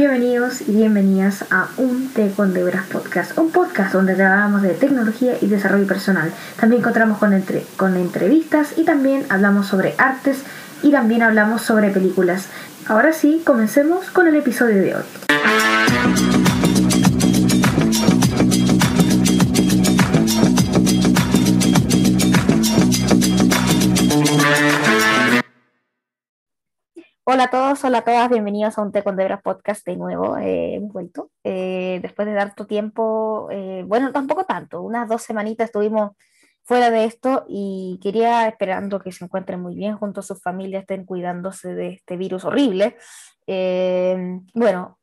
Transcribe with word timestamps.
Bienvenidos 0.00 0.62
y 0.62 0.72
bienvenidas 0.72 1.44
a 1.50 1.68
Un 1.76 2.08
Té 2.14 2.32
con 2.34 2.54
Debras 2.54 2.86
Podcast, 2.86 3.36
un 3.36 3.50
podcast 3.50 3.92
donde 3.92 4.12
hablamos 4.12 4.62
de 4.62 4.70
tecnología 4.70 5.34
y 5.42 5.46
desarrollo 5.46 5.86
personal. 5.86 6.32
También 6.58 6.80
encontramos 6.80 7.18
con, 7.18 7.34
entre, 7.34 7.66
con 7.76 7.94
entrevistas 7.98 8.78
y 8.78 8.84
también 8.84 9.26
hablamos 9.28 9.66
sobre 9.66 9.94
artes 9.98 10.38
y 10.82 10.90
también 10.90 11.20
hablamos 11.20 11.60
sobre 11.60 11.90
películas. 11.90 12.46
Ahora 12.86 13.12
sí, 13.12 13.42
comencemos 13.44 14.10
con 14.10 14.26
el 14.26 14.36
episodio 14.36 14.80
de 14.80 14.94
hoy. 14.94 16.49
Hola 27.32 27.44
a 27.44 27.50
todos, 27.50 27.84
hola 27.84 27.98
a 27.98 28.02
todas, 28.02 28.28
bienvenidos 28.28 28.76
a 28.76 28.82
un 28.82 28.90
Té 28.90 29.04
con 29.04 29.14
Debras 29.14 29.40
podcast 29.40 29.86
de 29.86 29.96
nuevo. 29.96 30.36
Eh, 30.36 30.74
hemos 30.74 30.92
vuelto 30.92 31.30
eh, 31.44 32.00
después 32.02 32.26
de 32.26 32.52
tu 32.56 32.64
tiempo, 32.64 33.46
eh, 33.52 33.84
bueno, 33.86 34.10
tampoco 34.10 34.46
tanto, 34.46 34.82
unas 34.82 35.08
dos 35.08 35.22
semanitas 35.22 35.66
estuvimos 35.66 36.10
fuera 36.64 36.90
de 36.90 37.04
esto 37.04 37.44
y 37.46 38.00
quería, 38.02 38.48
esperando 38.48 38.98
que 38.98 39.12
se 39.12 39.24
encuentren 39.24 39.60
muy 39.60 39.76
bien 39.76 39.96
junto 39.96 40.18
a 40.18 40.22
sus 40.24 40.42
familias, 40.42 40.80
estén 40.80 41.04
cuidándose 41.04 41.72
de 41.72 41.90
este 41.90 42.16
virus 42.16 42.44
horrible. 42.44 42.96
bueno, 43.46 44.98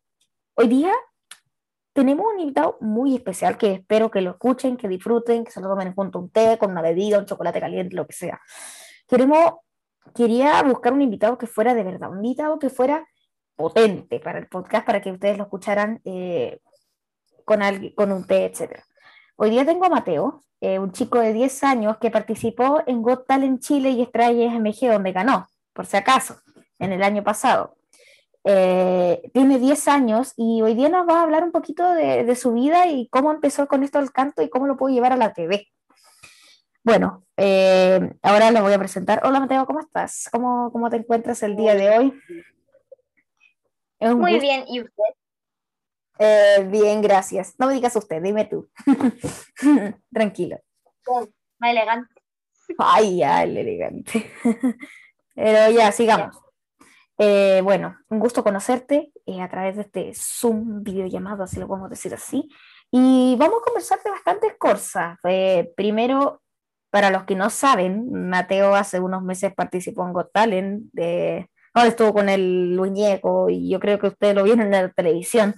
hoy 0.56 0.68
día 0.68 0.92
tenemos 1.94 2.26
un 2.34 2.42
invitado 2.42 2.78
muy 2.82 3.16
especial 3.16 3.58
que 3.58 3.72
espero 3.72 4.12
que 4.12 4.20
lo 4.20 4.32
escuchen, 4.32 4.76
que 4.76 4.90
disfruten, 4.90 5.46
que 5.46 5.52
se 5.52 5.62
lo 5.62 5.70
tomen 5.70 5.96
junto 5.96 6.20
a 6.20 6.22
un 6.24 6.30
té, 6.30 6.58
con 6.58 6.72
una 6.72 6.82
bebida, 6.82 7.20
un 7.20 7.26
chocolate 7.26 7.62
caliente, 7.62 7.96
lo 7.96 8.06
que 8.06 8.12
sea. 8.12 8.42
Queremos 9.08 9.60
quería 10.14 10.62
buscar 10.64 10.94
un 10.94 11.02
invitado 11.02 11.38
que 11.38 11.48
fuera 11.48 11.74
de 11.74 11.84
verdad, 11.84 12.12
un 12.12 12.24
invitado 12.24 12.60
que 12.60 12.70
fuera 12.70 13.08
potente 13.56 14.20
para 14.20 14.40
el 14.40 14.48
podcast, 14.48 14.86
para 14.86 15.02
que 15.02 15.12
ustedes 15.12 15.38
lo 15.38 15.44
escucharan 15.44 16.02
eh, 16.06 16.60
con, 17.46 17.60
con 17.96 18.12
un 18.12 18.26
té, 18.26 18.46
etc. 18.46 18.82
Hoy 19.36 19.50
día 19.50 19.66
tengo 19.66 19.86
a 19.86 19.90
Mateo, 19.90 20.44
eh, 20.60 20.80
un 20.80 20.92
chico 20.92 21.20
de 21.20 21.34
10 21.34 21.64
años 21.64 21.98
que 21.98 22.10
participó 22.10 22.82
en 22.88 23.02
Got 23.04 23.28
Talent 23.28 23.62
Chile 23.62 23.92
y 23.92 24.02
Estrella 24.02 24.60
MG, 24.60 24.92
donde 24.92 25.12
ganó, 25.12 25.48
por 25.74 25.86
si 25.86 25.98
acaso, 25.98 26.38
en 26.80 26.94
el 26.94 27.04
año 27.04 27.24
pasado. 27.24 27.76
Eh, 28.44 29.30
tiene 29.34 29.60
10 29.60 29.88
años 29.88 30.34
y 30.38 30.62
hoy 30.62 30.74
día 30.74 30.90
nos 30.90 31.08
va 31.08 31.20
a 31.20 31.24
hablar 31.24 31.44
un 31.44 31.52
poquito 31.52 31.88
de, 31.94 32.36
su 32.36 32.54
vida 32.54 32.88
y 32.88 33.08
cómo 33.10 33.32
empezó 33.32 33.68
con 33.68 33.84
esto 33.84 34.00
del 34.00 34.12
canto 34.12 34.42
y 34.42 34.50
cómo 34.50 34.68
lo 34.68 34.78
puedo 34.78 34.94
llevar 34.94 35.12
a 35.14 35.18
la 35.18 35.34
TV. 35.34 35.68
Bueno, 36.88 37.26
eh, 37.36 38.14
ahora 38.22 38.50
lo 38.50 38.62
voy 38.62 38.72
a 38.72 38.80
presentar. 38.80 39.20
Hola 39.26 39.42
Mateo, 39.42 39.66
¿cómo 39.66 39.82
estás? 39.82 40.30
¿Cómo, 40.32 40.72
cómo 40.72 40.90
te 40.90 40.96
encuentras 40.96 41.44
el 41.44 41.58
día 41.58 41.76
de 41.76 41.90
hoy? 41.90 42.14
Muy 44.16 44.40
bien, 44.40 44.64
¿y 44.70 44.80
usted? 44.80 45.04
Eh, 46.18 46.66
bien, 46.72 47.02
gracias. 47.02 47.56
No 47.60 47.68
me 47.68 47.74
digas 47.74 47.94
usted, 47.98 48.22
dime 48.22 48.46
tú. 48.46 48.70
Tranquilo. 50.14 50.60
más 51.60 51.72
elegante. 51.72 52.22
Ay, 52.78 53.18
ya, 53.18 53.44
el 53.44 53.58
elegante. 53.58 54.32
Pero 55.36 55.70
ya, 55.70 55.92
sigamos. 55.92 56.38
Eh, 57.18 57.60
bueno, 57.66 57.98
un 58.08 58.20
gusto 58.20 58.46
conocerte 58.46 59.12
a 59.42 59.50
través 59.50 59.76
de 59.76 59.82
este 59.82 60.14
Zoom 60.16 60.84
videollamado, 60.84 61.44
así 61.44 61.60
lo 61.60 61.68
podemos 61.68 61.90
decir 61.90 62.14
así. 62.14 62.48
Y 62.92 63.36
vamos 63.38 63.58
a 63.62 63.66
conversar 63.66 64.02
de 64.04 64.12
bastantes 64.12 64.54
cosas. 64.58 65.18
primero, 65.76 66.44
para 66.98 67.12
los 67.12 67.26
que 67.26 67.36
no 67.36 67.52
saben, 67.52 68.10
Mateo 68.28 68.74
hace 68.74 69.00
unos 69.00 69.22
meses 69.22 69.54
participó 69.54 70.04
en 70.08 70.14
Got 70.14 70.32
Talent, 70.34 70.90
de, 70.94 71.48
estuvo 71.76 72.12
con 72.12 72.28
el 72.28 72.74
muñeco 72.76 73.52
y 73.52 73.70
yo 73.70 73.80
creo 73.80 74.00
que 74.00 74.08
ustedes 74.08 74.34
lo 74.34 74.44
vieron 74.44 74.62
en 74.62 74.72
la 74.72 74.90
televisión 74.90 75.54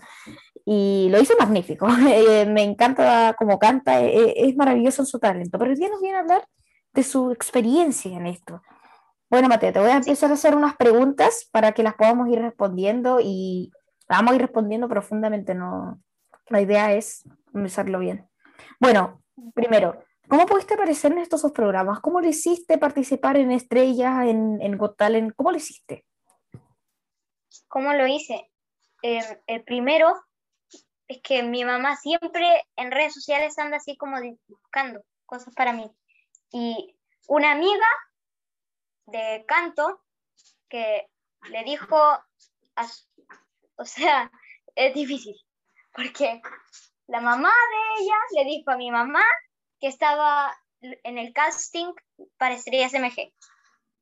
y 0.65 1.07
lo 1.09 1.17
hizo 1.21 1.35
magnífico. 1.39 1.87
Eh, 2.09 2.45
me 2.45 2.63
encanta 2.63 3.37
cómo 3.39 3.57
canta, 3.57 4.01
eh, 4.01 4.17
eh, 4.17 4.33
es 4.35 4.57
maravilloso 4.57 5.05
su 5.05 5.17
talento, 5.17 5.57
pero 5.57 5.71
hoy 5.71 5.77
día 5.77 5.87
nos 5.87 6.01
viene 6.01 6.17
a 6.17 6.19
hablar 6.19 6.45
de 6.91 7.03
su 7.03 7.31
experiencia 7.31 8.17
en 8.17 8.27
esto. 8.27 8.61
Bueno, 9.29 9.47
Mateo, 9.47 9.71
te 9.71 9.79
voy 9.79 9.91
a 9.91 9.95
empezar 9.95 10.31
a 10.31 10.33
hacer 10.33 10.57
unas 10.57 10.75
preguntas 10.75 11.47
para 11.53 11.71
que 11.71 11.83
las 11.83 11.93
podamos 11.93 12.27
ir 12.27 12.41
respondiendo 12.41 13.19
y 13.23 13.71
vamos 14.09 14.33
a 14.33 14.35
ir 14.35 14.41
respondiendo 14.41 14.89
profundamente, 14.89 15.55
no, 15.55 16.01
la 16.49 16.59
idea 16.59 16.91
es 16.91 17.23
empezarlo 17.53 17.99
bien. 17.99 18.27
Bueno, 18.77 19.21
primero, 19.53 20.03
¿Cómo 20.29 20.45
pudiste 20.45 20.75
aparecer 20.75 21.11
en 21.11 21.17
estos 21.17 21.41
dos 21.41 21.51
programas? 21.51 22.01
¿Cómo 22.01 22.21
lo 22.21 22.27
hiciste 22.27 22.77
participar 22.77 23.35
en 23.37 23.51
Estrellas, 23.51 24.27
en, 24.27 24.61
en 24.61 24.77
Got 24.77 24.95
Talent? 24.95 25.33
¿Cómo 25.35 25.49
lo 25.49 25.57
hiciste? 25.57 26.05
¿Cómo 27.67 27.93
lo 27.93 28.05
hice? 28.05 28.51
Eh, 29.01 29.63
primero 29.65 30.13
es 31.07 31.19
que 31.23 31.41
mi 31.41 31.65
mamá 31.65 31.95
siempre 31.95 32.63
en 32.75 32.91
redes 32.91 33.15
sociales 33.15 33.57
anda 33.57 33.77
así 33.77 33.97
como 33.97 34.17
buscando 34.47 35.01
cosas 35.25 35.51
para 35.55 35.73
mí. 35.73 35.89
Y 36.51 36.95
una 37.27 37.53
amiga 37.53 37.87
de 39.07 39.43
canto 39.47 40.03
que 40.69 41.07
le 41.49 41.63
dijo, 41.63 41.97
o 43.77 43.85
sea, 43.85 44.31
es 44.75 44.93
difícil, 44.93 45.35
porque 45.91 46.39
la 47.07 47.19
mamá 47.19 47.49
de 47.49 48.03
ella 48.03 48.17
le 48.35 48.45
dijo 48.45 48.69
a 48.69 48.77
mi 48.77 48.91
mamá 48.91 49.25
que 49.79 49.87
estaba 49.87 50.55
en 50.81 51.17
el 51.17 51.33
casting 51.33 51.93
para 52.37 52.55
Estrellas 52.55 52.93
MG. 52.93 53.33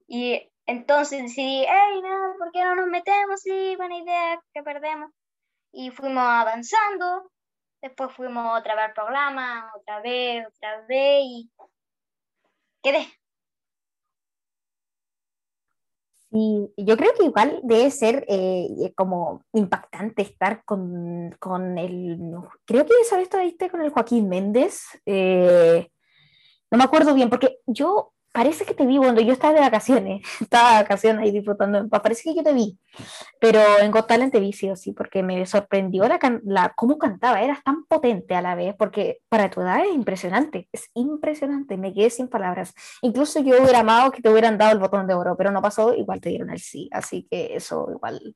Y 0.07 0.51
entonces 0.65 1.23
decidí, 1.23 1.65
hey, 1.67 2.01
no, 2.01 2.35
¿por 2.37 2.51
qué 2.51 2.63
no 2.63 2.75
nos 2.75 2.87
metemos? 2.87 3.41
Sí, 3.41 3.75
buena 3.75 3.97
idea, 3.97 4.41
que 4.53 4.63
perdemos. 4.63 5.11
Y 5.71 5.91
fuimos 5.91 6.23
avanzando, 6.23 7.31
después 7.81 8.13
fuimos 8.13 8.57
otra 8.59 8.75
vez 8.75 8.85
al 8.85 8.93
programa, 8.93 9.71
otra 9.75 10.01
vez, 10.01 10.47
otra 10.47 10.81
vez, 10.87 11.21
y 11.23 11.51
quedé. 12.81 13.16
Sí, 16.37 16.71
yo 16.77 16.97
creo 16.97 17.13
que 17.17 17.25
igual 17.25 17.61
debe 17.63 17.89
ser 17.89 18.23
eh, 18.27 18.93
como 18.95 19.43
impactante 19.53 20.21
estar 20.21 20.63
con, 20.65 21.35
con, 21.39 21.79
el, 21.79 22.19
creo 22.63 22.85
que 22.85 22.93
esa 23.01 23.15
vez 23.17 23.23
estuviste 23.23 23.71
con 23.71 23.81
el 23.81 23.89
Joaquín 23.89 24.29
Méndez, 24.29 24.83
eh, 25.07 25.89
no 26.69 26.77
me 26.77 26.83
acuerdo 26.83 27.15
bien, 27.15 27.31
porque 27.31 27.57
yo 27.65 28.13
parece 28.37 28.65
que 28.65 28.75
te 28.75 28.85
vi 28.85 28.97
cuando 28.97 29.19
yo 29.19 29.33
estaba 29.33 29.55
de 29.55 29.61
vacaciones, 29.61 30.21
estaba 30.41 30.73
de 30.73 30.83
vacaciones 30.83 31.23
ahí 31.23 31.31
disfrutando, 31.31 31.89
parece 31.89 32.21
que 32.21 32.35
yo 32.35 32.43
te 32.43 32.53
vi, 32.53 32.77
pero 33.39 33.59
en 33.81 33.89
Got 33.89 34.05
Talent 34.05 34.31
te 34.31 34.39
vi 34.39 34.53
sí 34.53 34.69
o 34.69 34.75
sí, 34.75 34.91
porque 34.91 35.23
me 35.23 35.43
sorprendió 35.47 36.07
la, 36.07 36.19
la, 36.43 36.71
cómo 36.75 36.99
cantaba, 36.99 37.41
eras 37.41 37.63
tan 37.63 37.85
potente 37.85 38.35
a 38.35 38.43
la 38.43 38.53
vez, 38.53 38.75
porque 38.77 39.21
para 39.27 39.49
tu 39.49 39.61
edad 39.61 39.83
es 39.83 39.91
impresionante, 39.91 40.69
es 40.71 40.91
impresionante, 40.93 41.77
me 41.77 41.91
quedé 41.91 42.11
sin 42.11 42.27
palabras. 42.27 42.75
Incluso 43.01 43.39
yo 43.39 43.59
hubiera 43.59 43.79
amado 43.79 44.11
que 44.11 44.21
te 44.21 44.29
hubieran 44.29 44.59
dado 44.59 44.71
el 44.71 44.79
botón 44.79 45.07
de 45.07 45.15
oro, 45.15 45.35
pero 45.35 45.49
no 45.49 45.59
pasó, 45.59 45.95
igual 45.95 46.21
te 46.21 46.29
dieron 46.29 46.51
el 46.51 46.59
sí, 46.59 46.87
así 46.91 47.27
que 47.31 47.55
eso 47.55 47.87
igual 47.91 48.35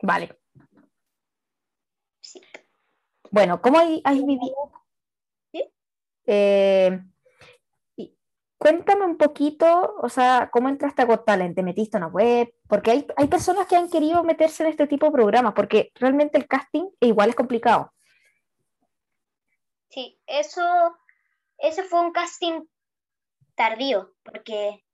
vale. 0.00 0.30
Sí. 2.22 2.40
Bueno, 3.30 3.60
¿cómo 3.60 3.80
has 4.04 4.16
vivido? 4.16 4.72
¿Sí? 5.52 5.64
Eh, 6.24 7.02
cuéntame 8.62 9.04
un 9.04 9.16
poquito, 9.16 9.96
o 10.00 10.08
sea, 10.08 10.48
¿cómo 10.52 10.68
entraste 10.68 11.02
a 11.02 11.04
Got 11.04 11.24
Talent? 11.24 11.56
¿Te 11.56 11.64
metiste 11.64 11.96
una 11.96 12.06
web? 12.06 12.54
Porque 12.68 12.92
hay, 12.92 13.06
hay 13.16 13.26
personas 13.26 13.66
que 13.66 13.74
han 13.74 13.90
querido 13.90 14.22
meterse 14.22 14.62
en 14.62 14.68
este 14.68 14.86
tipo 14.86 15.06
de 15.06 15.12
programas, 15.12 15.52
porque 15.52 15.90
realmente 15.96 16.38
el 16.38 16.46
casting 16.46 16.88
igual 17.00 17.30
es 17.30 17.34
complicado. 17.34 17.92
Sí, 19.88 20.16
eso, 20.28 20.62
eso 21.58 21.82
fue 21.82 22.02
un 22.02 22.12
casting 22.12 22.62
tardío, 23.56 24.14
porque 24.22 24.84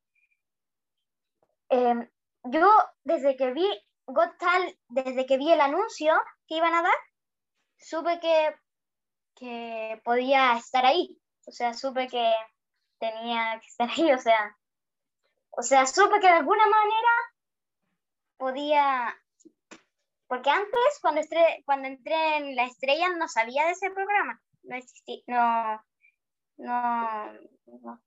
em, 1.68 2.08
yo 2.44 2.70
desde 3.04 3.36
que 3.36 3.52
vi 3.52 3.68
Got 4.06 4.38
Talent, 4.38 4.78
desde 4.88 5.26
que 5.26 5.36
vi 5.36 5.52
el 5.52 5.60
anuncio 5.60 6.14
que 6.46 6.56
iban 6.56 6.72
a 6.72 6.80
dar, 6.80 7.00
supe 7.76 8.19
que, 8.19 8.54
que 9.34 10.00
podía 10.04 10.56
estar 10.56 10.87
ahí. 10.87 11.20
O 11.46 11.52
sea, 11.52 11.75
supe 11.75 12.08
que 12.08 12.32
tenía 12.98 13.58
que 13.60 13.66
estar 13.66 13.88
ahí, 13.90 14.12
o 14.12 14.18
sea, 14.18 14.56
o 15.50 15.62
sea, 15.62 15.86
supe 15.86 16.20
que 16.20 16.26
de 16.26 16.34
alguna 16.34 16.66
manera 16.66 17.12
podía, 18.36 19.16
porque 20.26 20.50
antes 20.50 20.98
cuando, 21.00 21.20
cuando 21.64 21.88
entré 21.88 22.36
en 22.36 22.56
la 22.56 22.64
estrella 22.64 23.08
no 23.10 23.28
sabía 23.28 23.66
de 23.66 23.72
ese 23.72 23.90
programa, 23.90 24.40
no 24.62 24.76
existía, 24.76 25.22
no, 25.26 25.82
no, 26.58 27.32
no, 27.66 28.00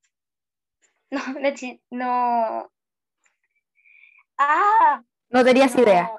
no, 1.12 1.52
no, 1.92 2.72
ah, 4.38 5.04
no 5.30 5.44
tenías 5.44 5.76
idea. 5.76 6.12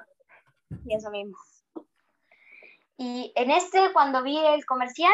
Y 0.85 0.95
eso 0.95 1.09
mismo. 1.11 1.37
Y 2.97 3.31
en 3.35 3.51
este, 3.51 3.91
cuando 3.93 4.23
vi 4.23 4.37
el 4.37 4.65
comercial, 4.65 5.13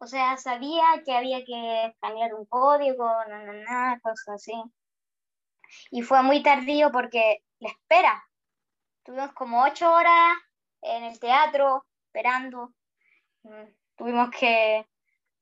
o 0.00 0.06
sea, 0.06 0.36
sabía 0.36 0.84
que 1.04 1.12
había 1.12 1.44
que 1.44 1.86
escanear 1.86 2.34
un 2.34 2.46
código, 2.46 3.08
na, 3.26 3.98
cosas 4.00 4.36
así. 4.36 4.52
Y 5.90 6.02
fue 6.02 6.22
muy 6.22 6.42
tardío 6.42 6.92
porque 6.92 7.42
la 7.58 7.70
espera. 7.70 8.24
Tuvimos 9.02 9.32
como 9.32 9.62
ocho 9.62 9.92
horas 9.92 10.36
en 10.82 11.04
el 11.04 11.18
teatro, 11.18 11.84
esperando. 12.06 12.72
Tuvimos 13.96 14.30
que, 14.30 14.86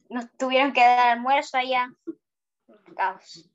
nos 0.08 0.30
tuvieron 0.38 0.72
que 0.72 0.80
dar 0.80 1.10
almuerzo 1.10 1.58
allá. 1.58 1.92
Caos. 2.96 3.50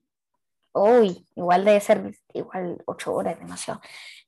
Uy, 0.74 1.26
igual 1.36 1.66
debe 1.66 1.80
ser, 1.82 2.16
igual 2.34 2.82
ocho 2.86 3.14
horas, 3.14 3.40
demasiado. 3.40 3.82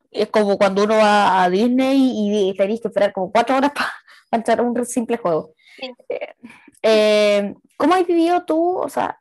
Es 0.09 0.29
como 0.29 0.57
cuando 0.57 0.83
uno 0.83 0.95
va 0.97 1.43
a 1.43 1.49
Disney 1.49 2.49
y 2.49 2.57
tenés 2.57 2.81
que 2.81 2.87
esperar 2.87 3.13
como 3.13 3.31
cuatro 3.31 3.57
horas 3.57 3.71
para 4.29 4.41
echar 4.41 4.61
un 4.61 4.85
simple 4.85 5.17
juego. 5.17 5.53
Eh, 6.09 6.33
eh, 6.83 7.55
¿Cómo 7.77 7.95
has 7.95 8.05
vivido 8.05 8.45
tú, 8.45 8.77
o 8.77 8.89
sea, 8.89 9.19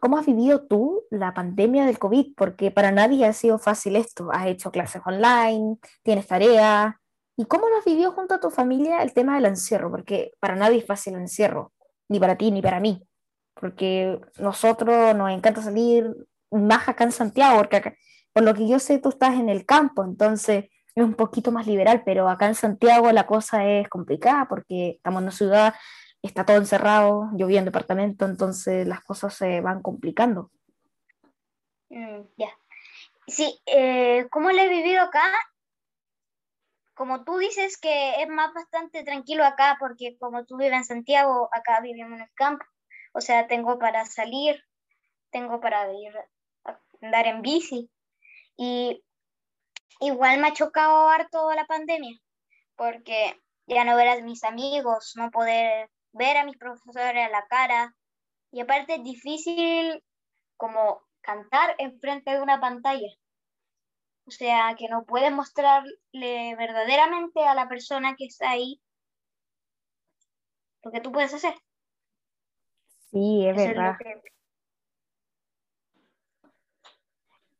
cómo 0.00 0.18
has 0.18 0.26
vivido 0.26 0.66
tú 0.66 1.02
la 1.10 1.32
pandemia 1.34 1.86
del 1.86 1.98
COVID? 1.98 2.34
Porque 2.36 2.70
para 2.70 2.92
nadie 2.92 3.24
ha 3.26 3.32
sido 3.32 3.58
fácil 3.58 3.96
esto. 3.96 4.28
Has 4.32 4.46
hecho 4.46 4.70
clases 4.70 5.02
online, 5.04 5.78
tienes 6.02 6.26
tareas. 6.26 6.94
¿Y 7.36 7.46
cómo 7.46 7.68
lo 7.68 7.78
has 7.78 7.84
vivido 7.84 8.12
junto 8.12 8.34
a 8.34 8.40
tu 8.40 8.50
familia 8.50 9.02
el 9.02 9.12
tema 9.12 9.34
del 9.34 9.46
encierro? 9.46 9.90
Porque 9.90 10.32
para 10.38 10.54
nadie 10.54 10.78
es 10.78 10.86
fácil 10.86 11.14
el 11.14 11.22
encierro, 11.22 11.72
ni 12.08 12.20
para 12.20 12.36
ti 12.36 12.50
ni 12.50 12.62
para 12.62 12.78
mí. 12.78 13.02
Porque 13.54 14.20
nosotros 14.38 15.14
nos 15.16 15.30
encanta 15.30 15.62
salir 15.62 16.14
más 16.50 16.88
acá 16.88 17.04
en 17.04 17.12
Santiago, 17.12 17.58
porque 17.58 17.76
acá, 17.76 17.94
por 18.32 18.44
lo 18.44 18.54
que 18.54 18.68
yo 18.68 18.78
sé, 18.78 18.98
tú 18.98 19.08
estás 19.08 19.34
en 19.34 19.48
el 19.48 19.66
campo, 19.66 20.04
entonces 20.04 20.66
es 20.94 21.04
un 21.04 21.14
poquito 21.14 21.50
más 21.50 21.66
liberal, 21.66 22.02
pero 22.04 22.28
acá 22.28 22.46
en 22.46 22.54
Santiago 22.54 23.10
la 23.10 23.26
cosa 23.26 23.66
es 23.66 23.88
complicada 23.88 24.46
porque 24.48 24.90
estamos 24.90 25.18
en 25.18 25.24
una 25.24 25.32
ciudad, 25.32 25.74
está 26.26 26.44
todo 26.44 26.56
encerrado, 26.56 27.28
yo 27.34 27.46
vivo 27.46 27.58
en 27.58 27.66
departamento, 27.66 28.24
entonces 28.24 28.86
las 28.86 29.02
cosas 29.04 29.34
se 29.34 29.60
van 29.60 29.82
complicando. 29.82 30.50
Mm, 31.90 32.22
ya. 32.36 32.48
Sí, 33.26 33.60
eh, 33.66 34.26
¿cómo 34.30 34.50
lo 34.50 34.58
he 34.58 34.68
vivido 34.68 35.02
acá? 35.02 35.24
Como 36.94 37.24
tú 37.24 37.38
dices 37.38 37.78
que 37.78 38.22
es 38.22 38.28
más 38.28 38.54
bastante 38.54 39.02
tranquilo 39.02 39.44
acá, 39.44 39.76
porque 39.78 40.16
como 40.18 40.44
tú 40.44 40.56
vives 40.56 40.74
en 40.74 40.84
Santiago, 40.84 41.48
acá 41.52 41.80
vivimos 41.80 42.12
en 42.12 42.22
el 42.22 42.34
campo, 42.34 42.64
o 43.12 43.20
sea, 43.20 43.46
tengo 43.46 43.78
para 43.78 44.04
salir, 44.06 44.62
tengo 45.30 45.60
para 45.60 45.92
ir 45.92 46.16
a 46.64 46.80
andar 47.02 47.26
en 47.26 47.42
bici, 47.42 47.90
y 48.56 49.02
igual 50.00 50.40
me 50.40 50.48
ha 50.48 50.52
chocado 50.52 51.08
harto 51.08 51.52
la 51.52 51.66
pandemia, 51.66 52.18
porque 52.76 53.42
ya 53.66 53.84
no 53.84 53.96
ver 53.96 54.08
a 54.08 54.20
mis 54.22 54.44
amigos, 54.44 55.12
no 55.16 55.30
poder 55.30 55.90
ver 56.14 56.36
a 56.38 56.44
mis 56.44 56.56
profesores 56.56 57.26
a 57.26 57.28
la 57.28 57.46
cara. 57.46 57.94
Y 58.50 58.60
aparte 58.60 58.94
es 58.94 59.04
difícil 59.04 60.02
como 60.56 61.02
cantar 61.20 61.74
enfrente 61.78 62.30
de 62.30 62.40
una 62.40 62.60
pantalla. 62.60 63.08
O 64.26 64.30
sea, 64.30 64.74
que 64.78 64.88
no 64.88 65.04
puedes 65.04 65.32
mostrarle 65.32 66.56
verdaderamente 66.56 67.44
a 67.44 67.54
la 67.54 67.68
persona 67.68 68.14
que 68.16 68.26
está 68.26 68.50
ahí 68.50 68.80
lo 70.82 70.92
que 70.92 71.00
tú 71.00 71.12
puedes 71.12 71.32
hacer. 71.34 71.54
Sí, 73.10 73.46
es 73.46 73.56
verdad. 73.56 73.96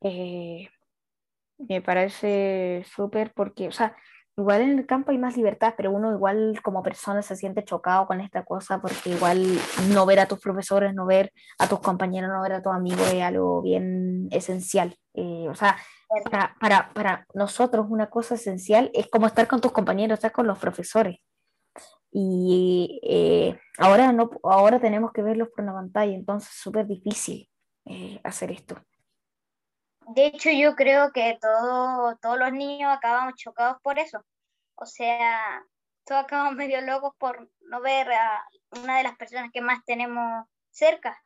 Eh, 0.02 0.68
me 1.56 1.80
parece 1.80 2.84
súper 2.84 3.32
porque, 3.32 3.68
o 3.68 3.72
sea, 3.72 3.96
igual 4.36 4.62
en 4.62 4.78
el 4.78 4.86
campo 4.86 5.12
hay 5.12 5.19
más 5.19 5.36
libertad, 5.36 5.75
pero 5.76 5.90
uno 5.90 6.12
igual 6.12 6.60
como 6.62 6.82
persona 6.82 7.22
se 7.22 7.36
siente 7.36 7.64
chocado 7.64 8.06
con 8.06 8.20
esta 8.20 8.44
cosa 8.44 8.81
porque 8.81 9.10
igual 9.10 9.46
no 9.92 10.06
ver 10.06 10.20
a 10.20 10.26
tus 10.26 10.40
profesores, 10.40 10.94
no 10.94 11.06
ver 11.06 11.32
a 11.58 11.69
tus 11.69 11.81
compañeros, 11.81 12.31
no 12.31 12.42
ver 12.42 12.54
a 12.54 12.62
tus 12.62 12.72
amigos 12.72 13.12
es 13.12 13.22
algo 13.22 13.62
bien 13.62 14.28
esencial. 14.31 14.96
Eh, 15.14 15.46
o 15.48 15.54
sea, 15.54 15.76
para, 16.31 16.56
para, 16.60 16.92
para, 16.92 17.26
nosotros 17.34 17.86
una 17.88 18.10
cosa 18.10 18.34
esencial 18.34 18.90
es 18.94 19.08
como 19.08 19.26
estar 19.26 19.46
con 19.46 19.60
tus 19.60 19.72
compañeros, 19.72 20.16
estar 20.16 20.32
con 20.32 20.46
los 20.46 20.58
profesores. 20.58 21.19
Y 22.10 23.00
eh, 23.02 23.58
ahora, 23.78 24.12
no, 24.12 24.30
ahora 24.44 24.80
tenemos 24.80 25.12
que 25.12 25.22
verlos 25.22 25.48
por 25.48 25.64
una 25.64 25.75
pantalla, 25.75 26.14
entonces 26.14 26.50
es 26.50 26.56
súper 26.60 26.87
difícil 26.87 27.48
eh, 27.87 28.20
hacer 28.22 28.52
esto. 28.52 28.76
De 30.08 30.26
hecho, 30.26 30.50
yo 30.50 30.74
creo 30.74 31.12
que 31.12 31.38
todo, 31.40 32.16
todos 32.18 32.38
los 32.38 32.52
niños 32.52 32.92
acabamos 32.92 33.34
chocados 33.36 33.80
por 33.82 33.98
eso. 33.98 34.24
O 34.74 34.86
sea, 34.86 35.64
todos 36.04 36.24
acabamos 36.24 36.54
medio 36.56 36.80
locos 36.82 37.14
por 37.18 37.50
no 37.62 37.80
ver 37.80 38.12
a 38.12 38.44
una 38.82 38.98
de 38.98 39.04
las 39.04 39.16
personas 39.16 39.50
que 39.52 39.60
más 39.60 39.84
tenemos 39.84 40.46
cerca, 40.70 41.22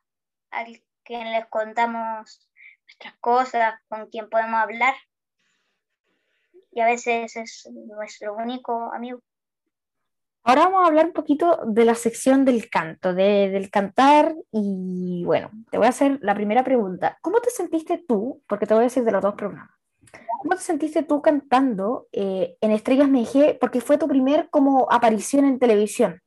al 0.51 0.81
que 1.03 1.17
les 1.17 1.45
contamos 1.47 2.49
nuestras 2.85 3.17
cosas, 3.19 3.75
con 3.87 4.07
quien 4.09 4.29
podemos 4.29 4.61
hablar. 4.61 4.95
Y 6.71 6.81
a 6.81 6.85
veces 6.85 7.35
es 7.35 7.69
nuestro 7.71 8.35
único 8.35 8.93
amigo. 8.93 9.21
Ahora 10.49 10.63
vamos 10.63 10.83
a 10.83 10.87
hablar 10.87 11.05
un 11.05 11.13
poquito 11.13 11.59
de 11.63 11.85
la 11.85 11.93
sección 11.93 12.43
del 12.43 12.71
canto, 12.71 13.13
del 13.13 13.69
cantar 13.69 14.33
y 14.51 15.21
bueno, 15.23 15.51
te 15.69 15.77
voy 15.77 15.85
a 15.85 15.91
hacer 15.91 16.17
la 16.23 16.33
primera 16.33 16.63
pregunta. 16.63 17.19
¿Cómo 17.21 17.39
te 17.39 17.51
sentiste 17.51 17.99
tú, 17.99 18.41
porque 18.47 18.65
te 18.65 18.73
voy 18.73 18.81
a 18.81 18.85
decir 18.85 19.03
de 19.03 19.11
los 19.11 19.21
dos 19.21 19.35
programas, 19.35 19.69
cómo 20.41 20.55
te 20.55 20.61
sentiste 20.61 21.03
tú 21.03 21.21
cantando 21.21 22.07
eh, 22.11 22.57
en 22.61 22.71
Estrellas 22.71 23.09
MG, 23.09 23.59
porque 23.59 23.79
fue 23.79 23.99
tu 23.99 24.07
primer 24.07 24.49
como 24.49 24.91
aparición 24.91 25.45
en 25.45 25.59
televisión? 25.59 26.19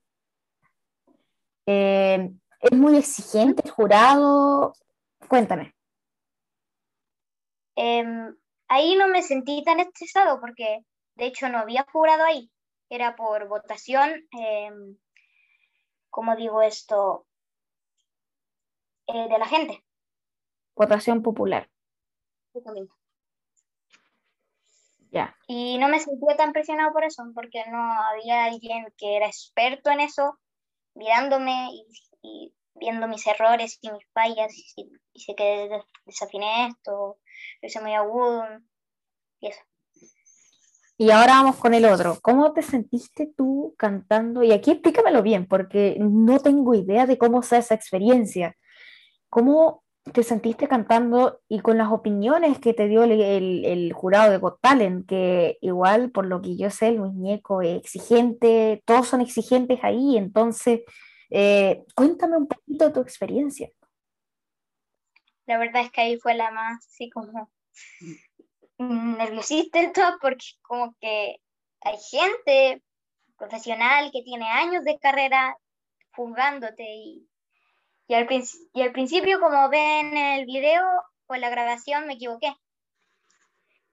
Eh, 1.67 2.31
¿Es 2.61 2.79
muy 2.79 2.99
exigente 2.99 3.63
el 3.65 3.73
jurado? 3.73 4.73
Cuéntame. 5.27 5.75
Em, 7.75 8.37
ahí 8.69 8.95
no 8.95 9.09
me 9.09 9.21
sentí 9.23 9.65
tan 9.65 9.81
estresado 9.81 10.39
porque 10.41 10.85
de 11.17 11.27
hecho 11.27 11.49
no 11.49 11.59
había 11.59 11.85
jurado 11.91 12.23
ahí 12.23 12.51
era 12.93 13.17
por 13.17 13.49
votación, 13.49 14.29
em, 14.33 14.99
¿cómo 16.11 16.37
digo 16.37 16.61
esto? 16.61 17.27
Eh, 19.06 19.29
de 19.29 19.39
la 19.39 19.47
gente. 19.47 19.83
Votación 20.77 21.23
popular. 21.23 21.71
Ya. 25.11 25.35
Y 25.47 25.79
no 25.79 25.89
me 25.89 26.00
sentía 26.00 26.37
tan 26.37 26.53
presionado 26.53 26.93
por 26.93 27.05
eso, 27.05 27.23
porque 27.35 27.65
no 27.71 27.79
había 27.79 28.44
alguien 28.44 28.87
que 28.99 29.17
era 29.17 29.27
experto 29.27 29.91
en 29.91 30.00
eso, 30.00 30.38
mirándome 30.95 31.71
y, 32.23 32.55
viendo 32.75 33.09
mis 33.09 33.27
errores 33.27 33.79
y 33.81 33.91
mis 33.91 34.05
fallas, 34.12 34.53
y, 34.77 34.91
y 35.15 35.21
sé 35.21 35.35
que 35.35 35.71
desafiné 36.05 36.69
esto, 36.69 37.19
lo 37.62 37.67
hice 37.67 37.81
muy 37.81 37.95
agudo, 37.95 38.45
y 39.41 39.49
eso. 39.49 39.62
Y 41.02 41.10
ahora 41.10 41.32
vamos 41.32 41.56
con 41.56 41.75
el 41.75 41.84
otro. 41.84 42.20
¿Cómo 42.22 42.52
te 42.52 42.62
sentiste 42.62 43.26
tú 43.37 43.75
cantando? 43.76 44.44
Y 44.44 44.52
aquí 44.52 44.71
explícamelo 44.71 45.21
bien, 45.21 45.49
porque 45.49 45.97
no 45.99 46.38
tengo 46.38 46.76
idea 46.76 47.06
de 47.06 47.18
cómo 47.18 47.42
sea 47.42 47.59
esa 47.59 47.75
experiencia. 47.75 48.56
¿Cómo 49.28 49.82
te 50.12 50.23
sentiste 50.23 50.68
cantando 50.68 51.40
y 51.49 51.59
con 51.59 51.76
las 51.76 51.90
opiniones 51.90 52.61
que 52.61 52.73
te 52.73 52.87
dio 52.87 53.02
el, 53.02 53.92
jurado 53.92 54.30
de 54.30 54.38
Got 54.38 54.61
Talent? 54.61 55.09
Que 55.09 55.59
igual, 55.61 56.12
por 56.12 56.26
lo 56.26 56.40
que 56.40 56.56
yo 56.56 56.71
sé, 56.71 56.87
el 56.87 57.00
muñeco 57.00 57.62
es 57.62 57.80
exigente, 57.80 58.80
todos 58.87 59.09
son 59.09 59.23
exigentes 59.23 59.80
ahí. 59.82 60.16
Entonces, 60.16 60.82
eh, 61.30 61.82
cuéntame 61.97 62.37
un 62.37 62.47
poquito 62.47 62.85
de 62.87 62.92
tu 62.92 63.00
experiencia. 63.00 63.68
La 65.47 65.59
verdad 65.59 65.82
es 65.82 65.90
que 65.90 66.00
ahí 66.00 66.16
fue 66.21 66.35
la 66.35 66.52
más, 66.52 66.87
así 66.87 67.11
como 67.11 67.50
nerviosista 68.89 70.19
porque 70.21 70.47
como 70.62 70.95
que 71.01 71.37
hay 71.81 71.99
gente 72.11 72.83
profesional 73.37 74.11
que 74.12 74.23
tiene 74.23 74.49
años 74.49 74.85
de 74.85 74.99
carrera 74.99 75.57
juzgándote 76.15 76.85
y, 76.85 77.29
y, 78.07 78.15
al, 78.15 78.29
y 78.73 78.83
al 78.83 78.93
principio 78.93 79.41
como 79.41 79.69
ven 79.69 80.17
en 80.17 80.41
el 80.41 80.47
video 80.47 80.85
o 81.27 81.35
en 81.35 81.41
la 81.41 81.51
grabación 81.51 82.07
me 82.07 82.15
equivoqué. 82.15 82.55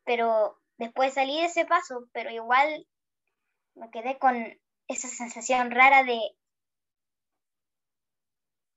Pero 0.04 0.60
después 0.78 1.14
salí 1.14 1.40
de 1.40 1.46
ese 1.46 1.66
paso, 1.66 2.08
pero 2.12 2.30
igual 2.30 2.88
me 3.76 3.90
quedé 3.92 4.18
con 4.18 4.36
esa 4.88 5.08
sensación 5.08 5.72
rara 5.72 6.04
de, 6.04 6.20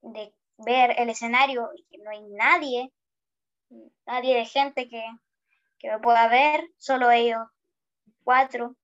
de 0.02 0.34
ver 0.58 0.94
el 0.98 1.10
escenario 1.10 1.70
y 1.74 1.84
que 1.84 1.98
no 1.98 2.10
hay 2.10 2.22
nadie, 2.30 2.92
nadie 4.06 4.36
de 4.36 4.44
gente 4.44 4.88
que, 4.88 5.04
que 5.82 5.90
me 5.90 5.98
pueda 5.98 6.28
ver, 6.28 6.70
solo 6.78 7.10
ellos 7.10 7.42
cuatro. 8.22 8.76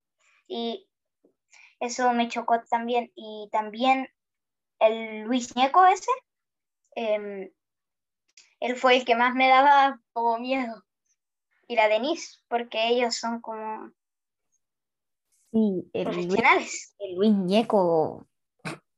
Y 0.49 0.91
eso 1.81 2.13
me 2.13 2.29
chocó 2.29 2.61
también. 2.69 3.13
Y 3.15 3.49
también 3.53 4.09
el 4.81 5.23
Luis 5.23 5.55
Ñeco 5.55 5.87
ese, 5.87 6.11
em, 6.97 7.51
él 8.61 8.77
fue 8.77 8.97
el 8.97 9.05
que 9.05 9.15
más 9.15 9.35
me 9.35 9.49
daba 9.49 10.01
como 10.13 10.39
miedo. 10.39 10.85
Y 11.69 11.77
la 11.77 11.89
Denise, 11.89 12.39
porque 12.49 12.89
ellos 12.89 13.15
son 13.15 13.41
como 13.41 13.93
sí, 15.53 15.89
el 15.93 16.05
profesionales. 16.05 16.97
el 16.99 17.15
Luis 17.15 17.33
Ñeco, 17.33 18.27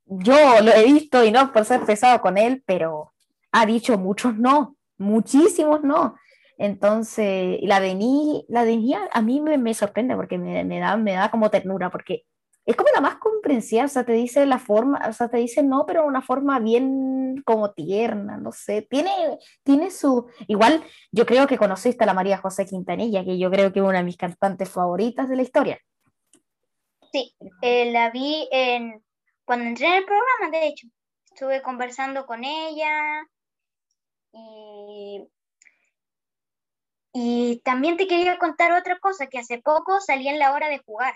yo 0.06 0.34
lo 0.62 0.72
he 0.72 0.84
visto 0.84 1.22
y 1.24 1.32
no 1.32 1.52
por 1.52 1.64
ser 1.66 1.84
pesado 1.84 2.20
con 2.22 2.38
él, 2.38 2.62
pero 2.64 3.12
ha 3.52 3.66
dicho 3.66 3.98
muchos 3.98 4.36
no, 4.36 4.76
muchísimos 4.96 5.82
no. 5.82 6.16
Entonces, 6.60 7.58
la 7.62 7.80
de 7.80 7.94
Ni, 7.94 8.44
la 8.50 8.66
de 8.66 8.78
a 9.10 9.22
mí 9.22 9.40
me, 9.40 9.56
me 9.56 9.72
sorprende 9.72 10.14
porque 10.14 10.36
me, 10.36 10.62
me, 10.62 10.78
da, 10.78 10.94
me 10.98 11.12
da 11.12 11.30
como 11.30 11.50
ternura, 11.50 11.88
porque 11.88 12.26
es 12.66 12.76
como 12.76 12.90
la 12.94 13.00
más 13.00 13.14
comprensiva, 13.16 13.86
o 13.86 13.88
sea, 13.88 14.04
te 14.04 14.12
dice 14.12 14.44
la 14.44 14.58
forma, 14.58 15.00
o 15.08 15.12
sea, 15.14 15.30
te 15.30 15.38
dice 15.38 15.62
no, 15.62 15.86
pero 15.86 16.04
una 16.04 16.20
forma 16.20 16.58
bien 16.58 17.42
como 17.46 17.72
tierna, 17.72 18.36
no 18.36 18.52
sé, 18.52 18.82
tiene, 18.82 19.10
tiene 19.62 19.90
su, 19.90 20.26
igual 20.48 20.84
yo 21.10 21.24
creo 21.24 21.46
que 21.46 21.56
conociste 21.56 22.04
a 22.04 22.06
la 22.06 22.12
María 22.12 22.36
José 22.36 22.66
Quintanilla, 22.66 23.24
que 23.24 23.38
yo 23.38 23.50
creo 23.50 23.72
que 23.72 23.78
es 23.78 23.86
una 23.86 23.98
de 23.98 24.04
mis 24.04 24.18
cantantes 24.18 24.68
favoritas 24.68 25.30
de 25.30 25.36
la 25.36 25.42
historia. 25.42 25.80
Sí, 27.10 27.34
eh, 27.62 27.90
la 27.90 28.10
vi 28.10 28.46
en, 28.52 29.02
cuando 29.46 29.64
entré 29.64 29.86
en 29.86 29.94
el 29.94 30.04
programa, 30.04 30.58
de 30.58 30.66
hecho, 30.66 30.88
estuve 31.24 31.62
conversando 31.62 32.26
con 32.26 32.44
ella 32.44 33.26
y, 34.34 35.26
y 37.12 37.60
también 37.64 37.96
te 37.96 38.06
quería 38.06 38.38
contar 38.38 38.72
otra 38.72 38.98
cosa, 38.98 39.26
que 39.26 39.38
hace 39.38 39.58
poco 39.58 40.00
salí 40.00 40.28
en 40.28 40.38
la 40.38 40.52
hora 40.52 40.68
de 40.68 40.78
jugar. 40.78 41.14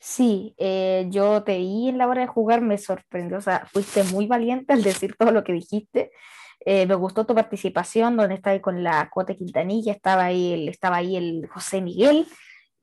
Sí, 0.00 0.54
eh, 0.58 1.06
yo 1.10 1.44
te 1.44 1.58
vi 1.58 1.88
en 1.88 1.98
la 1.98 2.08
hora 2.08 2.22
de 2.22 2.26
jugar, 2.26 2.60
me 2.60 2.76
sorprendió, 2.76 3.38
o 3.38 3.40
sea, 3.40 3.66
fuiste 3.72 4.02
muy 4.04 4.26
valiente 4.26 4.72
al 4.72 4.82
decir 4.82 5.14
todo 5.16 5.30
lo 5.30 5.44
que 5.44 5.52
dijiste. 5.52 6.10
Eh, 6.64 6.86
me 6.86 6.94
gustó 6.94 7.24
tu 7.24 7.34
participación, 7.34 8.16
donde 8.16 8.34
estaba 8.34 8.60
con 8.60 8.82
la 8.82 9.08
Cuota 9.10 9.34
Quintanilla, 9.34 9.92
estaba 9.92 10.24
ahí 10.24 10.52
el, 10.52 10.68
estaba 10.68 10.96
ahí 10.96 11.16
el 11.16 11.48
José 11.48 11.80
Miguel 11.80 12.26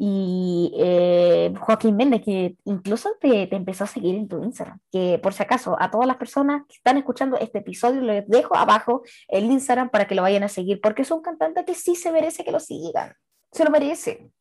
y 0.01 0.71
eh, 0.77 1.53
Joaquín 1.59 1.97
Méndez, 1.97 2.21
que 2.23 2.55
incluso 2.63 3.17
te, 3.19 3.47
te, 3.47 3.55
empezó 3.57 3.83
a 3.83 3.87
seguir 3.87 4.15
en 4.15 4.29
tu 4.29 4.41
Instagram. 4.41 4.79
Que 4.89 5.19
por 5.21 5.33
si 5.33 5.43
acaso, 5.43 5.75
a 5.77 5.91
todas 5.91 6.07
las 6.07 6.15
personas 6.15 6.65
que 6.67 6.75
están 6.75 6.97
escuchando 6.97 7.37
este 7.37 7.57
episodio, 7.57 7.99
les 7.99 8.25
dejo 8.25 8.55
abajo 8.55 9.03
el 9.27 9.43
Instagram 9.43 9.89
para 9.89 10.07
que 10.07 10.15
lo 10.15 10.21
vayan 10.21 10.43
a 10.43 10.47
seguir, 10.47 10.79
porque 10.79 11.01
es 11.01 11.11
un 11.11 11.21
cantante 11.21 11.65
que 11.65 11.75
sí 11.75 11.95
se 11.95 12.13
merece 12.13 12.45
que 12.45 12.51
lo 12.53 12.61
sigan, 12.61 13.13
se 13.51 13.65
lo 13.65 13.71
merece. 13.71 14.31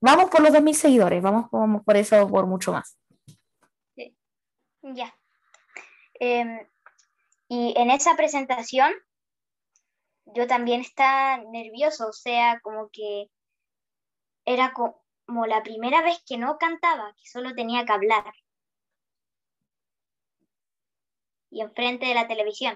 Vamos 0.00 0.30
por 0.30 0.42
los 0.42 0.52
2.000 0.52 0.72
seguidores, 0.74 1.22
vamos, 1.22 1.46
vamos 1.50 1.82
por 1.84 1.96
eso, 1.96 2.28
por 2.28 2.46
mucho 2.46 2.70
más. 2.70 2.96
Ya. 4.82 5.12
Eh, 6.20 6.68
y 7.48 7.74
en 7.76 7.90
esa 7.90 8.14
presentación, 8.14 8.92
yo 10.26 10.46
también 10.46 10.82
estaba 10.82 11.42
nervioso, 11.50 12.06
o 12.06 12.12
sea, 12.12 12.60
como 12.60 12.90
que 12.92 13.28
era 14.48 14.72
como 14.72 15.44
la 15.46 15.62
primera 15.62 16.00
vez 16.00 16.22
que 16.26 16.38
no 16.38 16.56
cantaba, 16.56 17.14
que 17.18 17.28
solo 17.28 17.54
tenía 17.54 17.84
que 17.84 17.92
hablar. 17.92 18.24
Y 21.50 21.60
enfrente 21.60 22.06
de 22.06 22.14
la 22.14 22.26
televisión. 22.26 22.74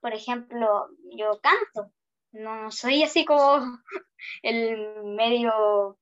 Por 0.00 0.14
ejemplo, 0.14 0.88
yo 1.16 1.40
canto, 1.40 1.92
no 2.30 2.70
soy 2.70 3.02
así 3.02 3.24
como 3.24 3.58
el 4.42 5.02
medio, 5.16 5.98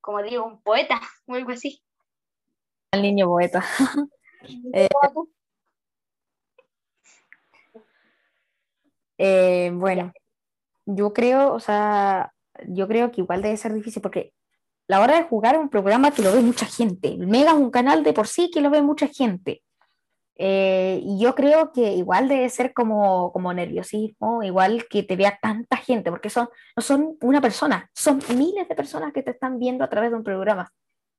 como 0.00 0.20
digo, 0.22 0.44
un 0.44 0.60
poeta 0.60 1.00
o 1.26 1.34
algo 1.34 1.52
así. 1.52 1.80
El 2.90 3.02
niño 3.02 3.26
poeta. 3.26 3.64
eh, 4.74 4.88
eh, 9.18 9.70
bueno, 9.72 10.12
yo 10.86 11.12
creo, 11.12 11.54
o 11.54 11.60
sea, 11.60 12.34
yo 12.68 12.88
creo 12.88 13.10
que 13.10 13.20
igual 13.20 13.42
debe 13.42 13.56
ser 13.56 13.72
difícil 13.74 14.02
porque 14.02 14.32
la 14.86 15.00
hora 15.00 15.16
de 15.16 15.24
jugar 15.24 15.54
es 15.54 15.60
un 15.60 15.68
programa 15.68 16.10
que 16.10 16.22
lo 16.22 16.32
ve 16.32 16.40
mucha 16.40 16.66
gente. 16.66 17.16
Mega 17.18 17.50
es 17.52 17.56
un 17.56 17.70
canal 17.70 18.02
de 18.04 18.12
por 18.12 18.26
sí 18.26 18.50
que 18.50 18.60
lo 18.60 18.70
ve 18.70 18.82
mucha 18.82 19.08
gente. 19.08 19.62
Eh, 20.36 21.00
y 21.02 21.20
yo 21.20 21.34
creo 21.34 21.72
que 21.72 21.92
igual 21.94 22.28
debe 22.28 22.48
ser 22.48 22.72
como, 22.74 23.32
como 23.32 23.52
nerviosismo, 23.54 24.42
igual 24.42 24.86
que 24.90 25.04
te 25.04 25.16
vea 25.16 25.38
tanta 25.40 25.76
gente, 25.76 26.10
porque 26.10 26.28
son, 26.28 26.48
no 26.76 26.82
son 26.82 27.16
una 27.20 27.40
persona, 27.40 27.88
son 27.94 28.20
miles 28.36 28.68
de 28.68 28.74
personas 28.74 29.12
que 29.12 29.22
te 29.22 29.30
están 29.30 29.58
viendo 29.58 29.84
a 29.84 29.90
través 29.90 30.10
de 30.10 30.16
un 30.16 30.24
programa. 30.24 30.70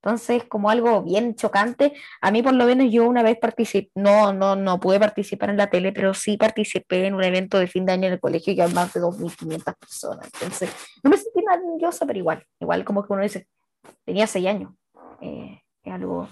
Entonces, 0.06 0.44
como 0.44 0.70
algo 0.70 1.02
bien 1.02 1.34
chocante, 1.34 1.94
a 2.22 2.30
mí 2.30 2.44
por 2.44 2.54
lo 2.54 2.66
menos 2.66 2.92
yo 2.92 3.10
una 3.10 3.24
vez 3.24 3.40
participé, 3.40 3.90
no, 3.96 4.34
no, 4.34 4.56
no 4.56 4.80
pude 4.80 5.00
participar 5.00 5.50
en 5.50 5.58
la 5.58 5.72
tele, 5.72 5.92
pero 5.94 6.14
sí 6.14 6.38
participé 6.38 7.08
en 7.08 7.16
un 7.16 7.24
evento 7.24 7.58
de 7.58 7.66
fin 7.66 7.88
de 7.88 7.94
año 7.94 8.06
en 8.06 8.14
el 8.14 8.20
colegio 8.20 8.54
y 8.54 8.62
hay 8.62 8.72
más 8.72 8.94
de 8.94 9.02
2.500 9.02 9.76
personas. 9.76 10.30
Entonces, 10.36 10.70
no 11.02 11.10
me 11.10 11.18
sentí 11.18 11.42
nada 11.42 11.60
nerviosa, 11.60 12.06
pero 12.06 12.20
igual, 12.20 12.46
igual 12.60 12.86
como 12.86 13.04
que 13.04 13.14
uno 13.14 13.24
dice, 13.24 13.48
tenía 14.06 14.28
seis 14.28 14.46
años. 14.46 14.74
Eh, 15.22 15.60
es 15.82 15.92
algo 15.92 16.30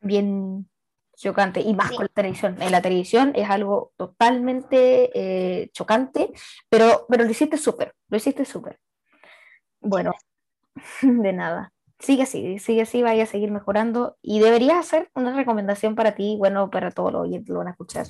bien, 0.00 0.68
chocante 1.14 1.60
y 1.60 1.72
más 1.74 1.92
con 1.92 2.06
la 2.06 2.08
televisión. 2.08 2.60
En 2.60 2.72
la 2.72 2.82
televisión 2.82 3.30
es 3.36 3.48
algo 3.48 3.92
totalmente 3.96 5.10
eh, 5.14 5.70
chocante, 5.72 6.32
pero, 6.68 7.06
pero 7.08 7.22
lo 7.22 7.30
hiciste 7.30 7.56
súper, 7.56 7.94
lo 8.08 8.16
hiciste 8.16 8.44
súper. 8.44 8.80
Bueno, 9.80 10.12
de 11.02 11.32
nada. 11.32 11.72
Sigue 12.00 12.22
así, 12.22 12.58
sigue 12.58 12.82
así, 12.82 13.02
vaya 13.02 13.24
a 13.24 13.26
seguir 13.26 13.50
mejorando 13.50 14.16
y 14.22 14.40
deberías 14.40 14.78
hacer 14.78 15.10
una 15.14 15.34
recomendación 15.36 15.94
para 15.94 16.14
ti, 16.14 16.36
bueno, 16.38 16.70
para 16.70 16.90
todos 16.90 17.12
los 17.12 17.22
oyentes 17.22 17.50
lo 17.50 17.58
van 17.58 17.68
a 17.68 17.72
escuchar, 17.72 18.06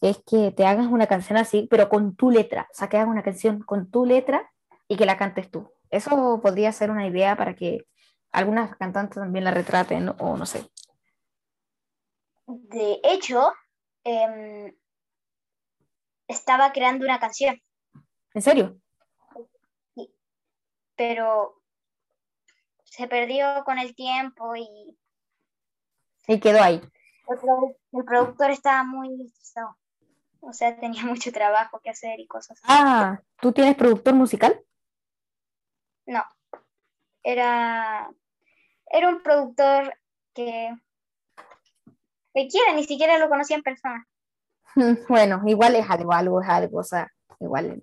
es 0.00 0.18
que 0.26 0.50
te 0.50 0.66
hagas 0.66 0.88
una 0.88 1.06
canción 1.06 1.38
así, 1.38 1.68
pero 1.70 1.88
con 1.88 2.16
tu 2.16 2.30
letra, 2.30 2.66
o 2.70 2.74
sea, 2.74 2.88
que 2.88 2.96
hagas 2.96 3.08
una 3.08 3.22
canción 3.22 3.62
con 3.62 3.88
tu 3.90 4.04
letra 4.04 4.50
y 4.88 4.96
que 4.96 5.06
la 5.06 5.16
cantes 5.16 5.48
tú. 5.50 5.70
Eso 5.90 6.40
podría 6.42 6.72
ser 6.72 6.90
una 6.90 7.06
idea 7.06 7.36
para 7.36 7.54
que 7.54 7.86
algunas 8.32 8.76
cantantes 8.76 9.16
también 9.16 9.44
la 9.44 9.52
retraten 9.52 10.12
o 10.18 10.36
no 10.36 10.44
sé, 10.44 10.68
de 12.58 13.00
hecho, 13.04 13.52
eh, 14.04 14.76
estaba 16.26 16.72
creando 16.72 17.04
una 17.04 17.20
canción. 17.20 17.60
¿En 18.34 18.42
serio? 18.42 18.80
Sí. 19.94 20.12
Pero 20.96 21.59
se 22.90 23.08
perdió 23.08 23.64
con 23.64 23.78
el 23.78 23.94
tiempo 23.94 24.54
y... 24.56 24.98
Y 26.26 26.38
quedó 26.38 26.62
ahí. 26.62 26.80
El, 27.28 27.38
el 27.92 28.04
productor 28.04 28.50
estaba 28.50 28.84
muy 28.84 29.24
estresado. 29.24 29.76
O 30.40 30.52
sea, 30.52 30.78
tenía 30.78 31.04
mucho 31.06 31.32
trabajo 31.32 31.80
que 31.80 31.90
hacer 31.90 32.20
y 32.20 32.26
cosas. 32.26 32.60
Ah, 32.64 33.20
¿tú 33.40 33.52
tienes 33.52 33.76
productor 33.76 34.14
musical? 34.14 34.60
No. 36.06 36.22
Era, 37.22 38.10
era 38.86 39.08
un 39.08 39.22
productor 39.22 39.94
que 40.34 40.74
me 42.34 42.48
quiere, 42.48 42.74
ni 42.74 42.84
siquiera 42.84 43.18
lo 43.18 43.28
conocía 43.28 43.56
en 43.56 43.62
persona. 43.62 44.06
Bueno, 45.08 45.42
igual 45.46 45.74
es 45.74 45.88
algo, 45.90 46.12
algo 46.12 46.40
es 46.40 46.48
algo, 46.48 46.78
o 46.78 46.84
sea, 46.84 47.08
igual. 47.40 47.82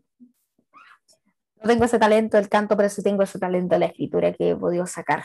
No 1.61 1.69
tengo 1.69 1.85
ese 1.85 1.99
talento 1.99 2.37
del 2.37 2.49
canto, 2.49 2.77
pero 2.77 2.89
sí 2.89 3.01
tengo 3.01 3.23
ese 3.23 3.39
talento 3.39 3.75
de 3.75 3.79
la 3.79 3.85
escritura 3.87 4.33
que 4.33 4.51
he 4.51 4.55
podido 4.55 4.85
sacar. 4.85 5.23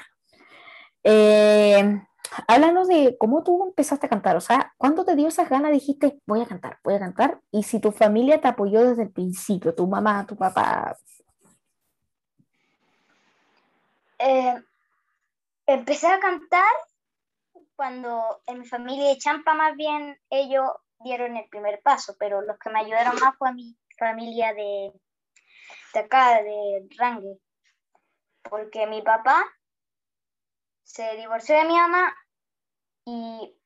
Eh, 1.05 2.01
háblanos 2.47 2.89
de 2.89 3.17
cómo 3.19 3.43
tú 3.43 3.65
empezaste 3.69 4.07
a 4.07 4.09
cantar, 4.09 4.37
o 4.37 4.41
sea, 4.41 4.73
¿cuándo 4.79 5.05
te 5.05 5.17
dio 5.17 5.29
esas 5.29 5.49
ganas? 5.49 5.73
Dijiste, 5.73 6.21
voy 6.27 6.41
a 6.41 6.47
cantar, 6.47 6.79
voy 6.85 6.95
a 6.95 7.01
cantar, 7.01 7.41
y 7.51 7.63
si 7.65 7.81
tu 7.81 7.93
familia 7.93 8.41
te 8.41 8.49
apoyó 8.49 8.85
desde 8.85 9.03
el 9.03 9.11
principio, 9.11 9.75
tu 9.75 9.87
mamá, 9.87 10.27
tu 10.27 10.37
papá. 10.37 10.97
Eh, 14.19 14.63
empecé 15.67 16.07
a 16.07 16.21
cantar 16.21 16.71
cuando 17.77 18.41
en 18.47 18.61
mi 18.61 18.67
familia 18.67 19.09
de 19.09 19.19
Champa 19.19 19.55
más 19.55 19.77
bien 19.77 20.17
ellos 20.31 20.71
dieron 21.01 21.37
el 21.37 21.49
primer 21.49 21.83
paso, 21.83 22.15
pero 22.19 22.41
los 22.41 22.57
que 22.59 22.71
me 22.71 22.81
ayudaron 22.81 23.17
más 23.21 23.37
fue 23.37 23.53
mi 23.53 23.77
familia 23.99 24.55
de, 24.55 24.93
de 25.95 26.01
acá, 26.01 26.43
de 26.43 26.87
Rangue, 26.97 27.39
porque 28.43 28.87
mi 28.87 29.03
papá 29.03 29.45
se 30.83 31.17
divorció 31.17 31.57
de 31.57 31.65
mi 31.65 31.75
mamá 31.75 32.15
y 33.07 33.57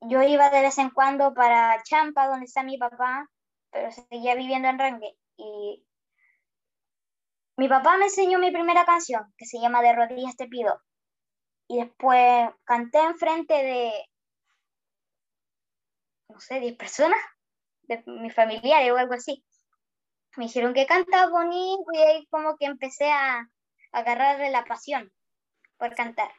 yo 0.00 0.22
iba 0.22 0.50
de 0.50 0.62
vez 0.62 0.78
en 0.78 0.90
cuando 0.90 1.32
para 1.32 1.82
Champa, 1.82 2.28
donde 2.28 2.46
está 2.46 2.62
mi 2.62 2.78
papá, 2.78 3.28
pero 3.70 3.90
seguía 3.90 4.34
viviendo 4.34 4.68
en 4.68 4.78
Rangue. 4.78 5.16
Y 5.36 5.86
mi 7.56 7.68
papá 7.68 7.96
me 7.96 8.04
enseñó 8.04 8.38
mi 8.38 8.50
primera 8.50 8.84
canción, 8.84 9.32
que 9.36 9.46
se 9.46 9.60
llama 9.60 9.82
De 9.82 9.92
rodillas 9.94 10.36
te 10.36 10.48
pido 10.48 10.80
y 11.72 11.78
después 11.78 12.50
canté 12.64 12.98
enfrente 12.98 13.54
de, 13.54 13.92
no 16.28 16.38
sé, 16.38 16.60
10 16.60 16.76
personas, 16.76 17.18
de 17.84 18.02
mi 18.06 18.30
familiares 18.30 18.92
o 18.92 18.96
algo 18.96 19.14
así. 19.14 19.42
Me 20.36 20.44
dijeron 20.44 20.72
que 20.72 20.86
cantaba 20.86 21.30
bonito 21.30 21.84
y 21.92 21.98
ahí 21.98 22.26
como 22.30 22.56
que 22.56 22.66
empecé 22.66 23.10
a, 23.10 23.48
agarrarle 23.92 24.50
la 24.50 24.64
pasión 24.64 25.12
por 25.76 25.94
cantar. 25.94 26.30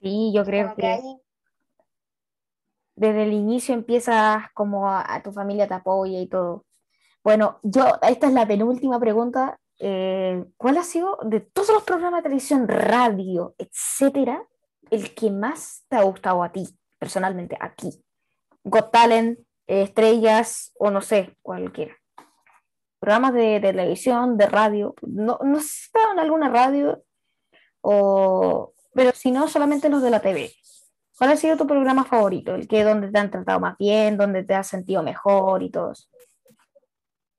Sí, 0.00 0.32
yo 0.34 0.44
creo 0.44 0.74
que, 0.74 0.98
desde 2.94 3.22
el 3.24 3.32
inicio 3.32 3.74
empiezas 3.74 4.50
como 4.54 4.88
a, 4.88 5.22
tu 5.22 5.32
familia 5.32 5.68
te 5.68 5.74
apoya 5.74 6.20
y 6.20 6.26
todo. 6.26 6.64
Bueno, 7.22 7.60
yo, 7.62 7.98
esta 8.02 8.26
es 8.28 8.32
la 8.32 8.46
penúltima 8.46 8.98
pregunta. 8.98 9.58
Eh, 9.78 10.42
¿Cuál 10.56 10.78
ha 10.78 10.82
sido 10.82 11.18
de 11.22 11.40
todos 11.40 11.68
los 11.68 11.82
programas 11.82 12.20
de 12.20 12.22
televisión, 12.22 12.66
radio, 12.66 13.54
etcétera, 13.58 14.42
el 14.90 15.14
que 15.14 15.30
más 15.30 15.84
te 15.88 15.96
ha 15.96 16.02
gustado 16.02 16.42
a 16.42 16.50
ti, 16.50 16.66
personalmente, 16.98 17.58
aquí? 17.60 17.90
Got 18.64 18.90
Talent, 18.90 19.38
Estrellas 19.66 20.72
o 20.78 20.90
no 20.90 21.02
sé, 21.02 21.36
cualquiera. 21.42 21.94
Programas 23.06 23.34
de, 23.34 23.60
televisión, 23.60 24.36
de 24.36 24.46
radio, 24.46 24.96
no, 25.02 25.38
no 25.40 25.60
sé 25.60 25.68
si 25.68 25.84
estaba 25.84 26.12
en 26.12 26.18
alguna 26.18 26.48
radio, 26.48 27.04
o, 27.80 28.74
pero 28.94 29.12
si 29.12 29.30
no, 29.30 29.46
solamente 29.46 29.88
los 29.88 30.02
de 30.02 30.10
la 30.10 30.18
TV. 30.18 30.50
¿Cuál 31.16 31.30
ha 31.30 31.36
sido 31.36 31.56
tu 31.56 31.68
programa 31.68 32.02
favorito? 32.02 32.56
El 32.56 32.66
que 32.66 32.82
donde 32.82 33.12
te 33.12 33.16
han 33.16 33.30
tratado 33.30 33.60
más 33.60 33.78
bien, 33.78 34.16
donde 34.16 34.42
te 34.42 34.54
has 34.54 34.66
sentido 34.66 35.04
mejor 35.04 35.62
y 35.62 35.70
todo 35.70 35.92
eso. 35.92 36.08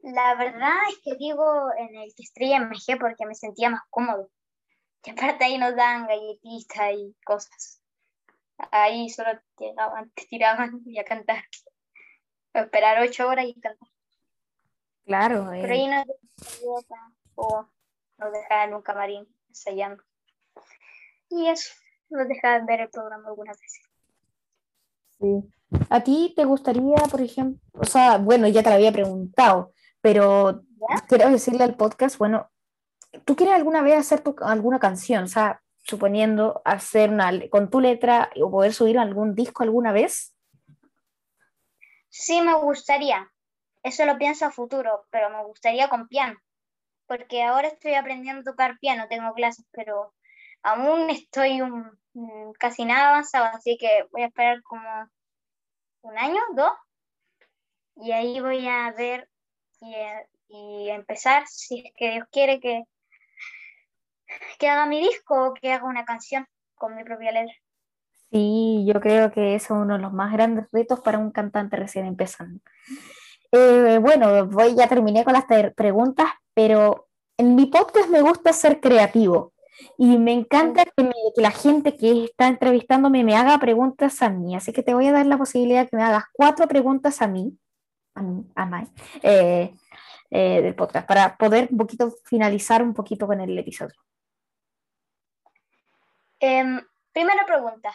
La 0.03 0.35
verdad 0.35 0.77
es 0.89 0.99
que 1.03 1.15
digo 1.17 1.43
en 1.77 1.97
el 1.97 2.15
que 2.15 2.23
estrella 2.23 2.61
MG 2.61 2.97
porque 2.97 3.25
me 3.25 3.35
sentía 3.35 3.69
más 3.69 3.81
cómodo. 3.89 4.29
Y 5.03 5.09
aparte 5.09 5.43
ahí 5.43 5.57
nos 5.57 5.75
dan 5.75 6.07
galletitas 6.07 6.93
y 6.93 7.13
cosas. 7.25 7.81
Ahí 8.71 9.09
solo 9.09 9.31
te 9.57 9.73
tiraban 10.29 10.79
y 10.85 10.97
a 10.97 11.03
cantar. 11.03 11.43
esperar 12.53 13.01
ocho 13.01 13.27
horas 13.27 13.47
y 13.47 13.59
cantar. 13.59 13.89
Claro. 15.07 15.47
Pero 15.49 15.73
ahí 15.73 15.87
nos 15.87 16.05
o 17.35 17.65
nos 18.17 18.31
dejaban 18.31 18.69
en 18.69 18.75
un 18.75 18.81
camarín 18.81 19.27
ensayando. 19.47 20.03
Y 21.29 21.47
eso, 21.47 21.73
nos 22.09 22.27
dejaban 22.27 22.65
ver 22.65 22.81
el 22.81 22.89
programa 22.89 23.29
algunas 23.29 23.57
veces. 23.57 23.81
Sí. 25.17 25.53
¿A 25.89 26.03
ti 26.03 26.33
te 26.35 26.45
gustaría, 26.45 26.97
por 27.09 27.21
ejemplo, 27.21 27.59
o 27.73 27.85
sea, 27.85 28.17
bueno, 28.17 28.47
ya 28.47 28.63
te 28.63 28.69
lo 28.69 28.75
había 28.75 28.91
preguntado, 28.91 29.73
pero 30.01 30.63
quiero 31.07 31.29
decirle 31.29 31.63
al 31.63 31.75
podcast, 31.75 32.17
bueno, 32.17 32.49
¿tú 33.25 33.35
quieres 33.35 33.55
alguna 33.55 33.81
vez 33.81 33.97
hacer 33.97 34.23
alguna 34.41 34.79
canción? 34.79 35.23
O 35.23 35.27
sea, 35.27 35.61
suponiendo 35.83 36.61
hacer 36.63 37.09
una 37.09 37.31
con 37.49 37.69
tu 37.69 37.79
letra 37.79 38.29
o 38.41 38.51
poder 38.51 38.73
subir 38.73 38.99
algún 38.99 39.35
disco 39.35 39.63
alguna 39.63 39.91
vez? 39.91 40.35
Sí, 42.09 42.41
me 42.41 42.55
gustaría. 42.55 43.29
Eso 43.87 44.05
lo 44.05 44.17
pienso 44.17 44.45
a 44.45 44.51
futuro, 44.51 45.05
pero 45.09 45.29
me 45.29 45.43
gustaría 45.45 45.87
con 45.87 46.09
piano. 46.09 46.37
Porque 47.07 47.41
ahora 47.43 47.69
estoy 47.69 47.93
aprendiendo 47.93 48.41
a 48.41 48.51
tocar 48.51 48.77
piano, 48.79 49.07
tengo 49.07 49.33
clases, 49.33 49.65
pero 49.71 50.13
aún 50.61 51.09
estoy 51.09 51.61
casi 52.59 52.83
nada 52.83 53.09
avanzado, 53.09 53.45
así 53.45 53.77
que 53.77 54.05
voy 54.11 54.23
a 54.23 54.27
esperar 54.27 54.61
como 54.63 55.09
un 56.01 56.17
año, 56.17 56.41
dos, 56.53 56.71
y 57.95 58.11
ahí 58.11 58.41
voy 58.41 58.67
a 58.67 58.91
ver 58.91 59.29
y, 59.79 59.95
y 60.49 60.89
empezar, 60.89 61.47
si 61.47 61.79
es 61.85 61.93
que 61.95 62.11
Dios 62.11 62.27
quiere 62.29 62.59
que, 62.59 62.83
que 64.59 64.67
haga 64.67 64.85
mi 64.85 64.99
disco 64.99 65.47
o 65.47 65.53
que 65.53 65.71
haga 65.71 65.85
una 65.85 66.03
canción 66.03 66.45
con 66.75 66.95
mi 66.95 67.05
propia 67.05 67.31
letra. 67.31 67.55
Sí, 68.31 68.85
yo 68.85 68.99
creo 68.99 69.31
que 69.31 69.55
eso 69.55 69.75
es 69.75 69.81
uno 69.81 69.95
de 69.95 70.01
los 70.01 70.11
más 70.11 70.33
grandes 70.33 70.69
retos 70.71 70.99
para 70.99 71.17
un 71.17 71.31
cantante 71.31 71.77
recién 71.77 72.05
empezando. 72.05 72.59
Eh, 73.51 73.99
bueno, 74.01 74.45
voy, 74.47 74.75
ya 74.75 74.87
terminé 74.87 75.23
con 75.23 75.33
las 75.33 75.45
preguntas, 75.75 76.27
pero 76.53 77.07
en 77.37 77.55
mi 77.55 77.67
podcast 77.67 78.09
me 78.09 78.21
gusta 78.21 78.51
ser 78.51 78.79
creativo 78.79 79.53
y 79.97 80.17
me 80.17 80.33
encanta 80.33 80.85
que, 80.85 81.11
la 81.37 81.51
gente 81.51 81.95
que 81.95 82.25
está 82.25 82.47
entrevistándome 82.47 83.23
me 83.23 83.35
haga 83.35 83.57
preguntas 83.59 84.21
a 84.21 84.29
mí, 84.29 84.55
así 84.55 84.73
que 84.73 84.83
te 84.83 84.93
voy 84.93 85.07
a 85.07 85.11
dar 85.11 85.25
la 85.25 85.37
posibilidad 85.37 85.83
de 85.83 85.89
que 85.89 85.95
me 85.95 86.03
hagas 86.03 86.25
cuatro 86.33 86.67
preguntas 86.67 87.21
a 87.21 87.27
mí, 87.27 87.57
a 88.15 88.21
mí, 88.21 88.43
a 88.55 88.83
eh, 89.21 89.73
eh, 90.31 90.61
del 90.61 90.75
podcast, 90.75 91.07
para 91.07 91.37
poder 91.37 91.69
un 91.71 91.77
poquito 91.77 92.11
finalizar 92.25 92.81
un 92.81 92.93
poquito 92.93 93.27
con 93.27 93.39
el 93.39 93.57
episodio. 93.57 93.95
Em, 96.39 96.81
primera 97.13 97.45
pregunta, 97.45 97.91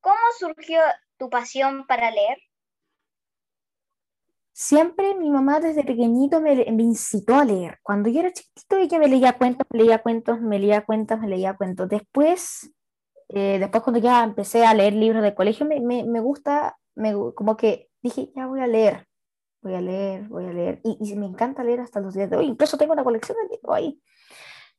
¿cómo 0.00 0.20
surgió 0.38 0.80
tu 1.18 1.28
pasión 1.28 1.86
para 1.86 2.10
leer? 2.10 2.38
Siempre 4.56 5.16
mi 5.16 5.30
mamá 5.30 5.58
desde 5.58 5.82
pequeñito 5.82 6.40
me, 6.40 6.52
incitó 6.78 7.34
a 7.34 7.44
leer. 7.44 7.80
Cuando 7.82 8.08
yo 8.08 8.20
era 8.20 8.32
chiquitito 8.32 8.76
ella 8.76 9.00
me 9.00 9.08
leía 9.08 9.32
cuentos, 9.36 9.66
me 9.68 9.80
leía 9.80 9.98
cuentos, 9.98 10.40
me 10.40 10.60
leía 10.60 10.84
cuentos, 10.84 11.18
me 11.18 11.26
leía 11.28 11.56
cuentos. 11.56 11.88
Después, 11.88 12.72
eh, 13.30 13.58
después 13.58 13.82
cuando 13.82 13.98
ya 14.00 14.22
empecé 14.22 14.64
a 14.64 14.72
leer 14.72 14.92
libros 14.92 15.24
de 15.24 15.34
colegio, 15.34 15.66
me, 15.66 15.80
me, 15.80 16.20
gusta, 16.20 16.78
me, 16.94 17.12
como 17.34 17.56
que 17.56 17.90
dije, 18.00 18.30
ya 18.36 18.46
voy 18.46 18.60
a 18.60 18.68
leer, 18.68 19.08
voy 19.60 19.74
a 19.74 19.80
leer, 19.80 20.28
voy 20.28 20.44
a 20.44 20.52
leer. 20.52 20.80
Y, 20.84 20.98
y, 21.00 21.16
me 21.16 21.26
encanta 21.26 21.64
leer 21.64 21.80
hasta 21.80 21.98
los 21.98 22.14
días 22.14 22.30
de 22.30 22.36
hoy. 22.36 22.46
Incluso 22.46 22.78
tengo 22.78 22.92
una 22.92 23.02
colección 23.02 23.36
de 23.42 23.56
libros 23.56 23.74
ahí. 23.76 24.00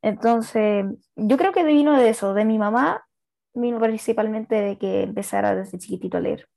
Entonces, 0.01 0.85
yo 1.17 1.37
creo 1.37 1.51
que 1.51 1.65
vino 1.65 1.99
de 1.99 2.09
eso, 2.09 2.33
de 2.33 2.45
mi 2.45 2.57
mamá, 2.57 3.05
vino 3.53 3.79
principalmente 3.81 4.55
de 4.55 4.77
que 4.77 5.03
empezara 5.03 5.53
desde 5.53 5.79
chiquitito 5.79 6.17
a 6.17 6.21
leer. 6.21 6.47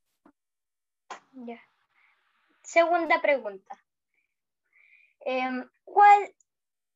Segunda 2.68 3.18
pregunta. 3.22 3.82
Em, 5.20 5.66
¿Cuál 5.84 6.34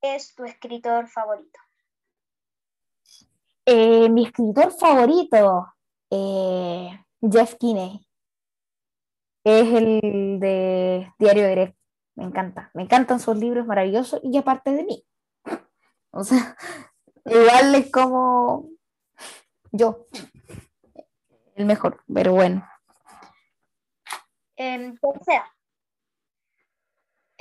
es 0.03 0.35
tu 0.35 0.45
escritor 0.45 1.09
favorito? 1.09 1.59
Eh, 3.65 4.11
mi 4.11 4.27
escritor 4.27 4.71
favorito, 4.73 5.73
eh, 6.11 6.91
Jeff 7.23 7.55
Kinney. 7.55 8.07
Es 9.45 9.73
el 9.73 10.39
de 10.41 11.11
Diario 11.19 11.45
de 11.45 11.75
Me 12.17 12.25
encanta. 12.25 12.71
Me 12.75 12.83
encantan 12.83 13.19
sus 13.19 13.39
libros 13.39 13.67
maravillosos 13.67 14.21
y 14.23 14.37
aparte 14.37 14.73
de 14.73 14.85
mí. 14.85 15.07
O 16.11 16.23
sea, 16.23 16.55
igual 17.25 17.75
es 17.77 17.91
como 17.91 18.69
yo. 19.71 20.07
El 21.55 21.65
mejor, 21.65 22.05
pero 22.13 22.35
bueno. 22.35 22.63
Eh, 24.59 24.95
tercera. 25.01 25.51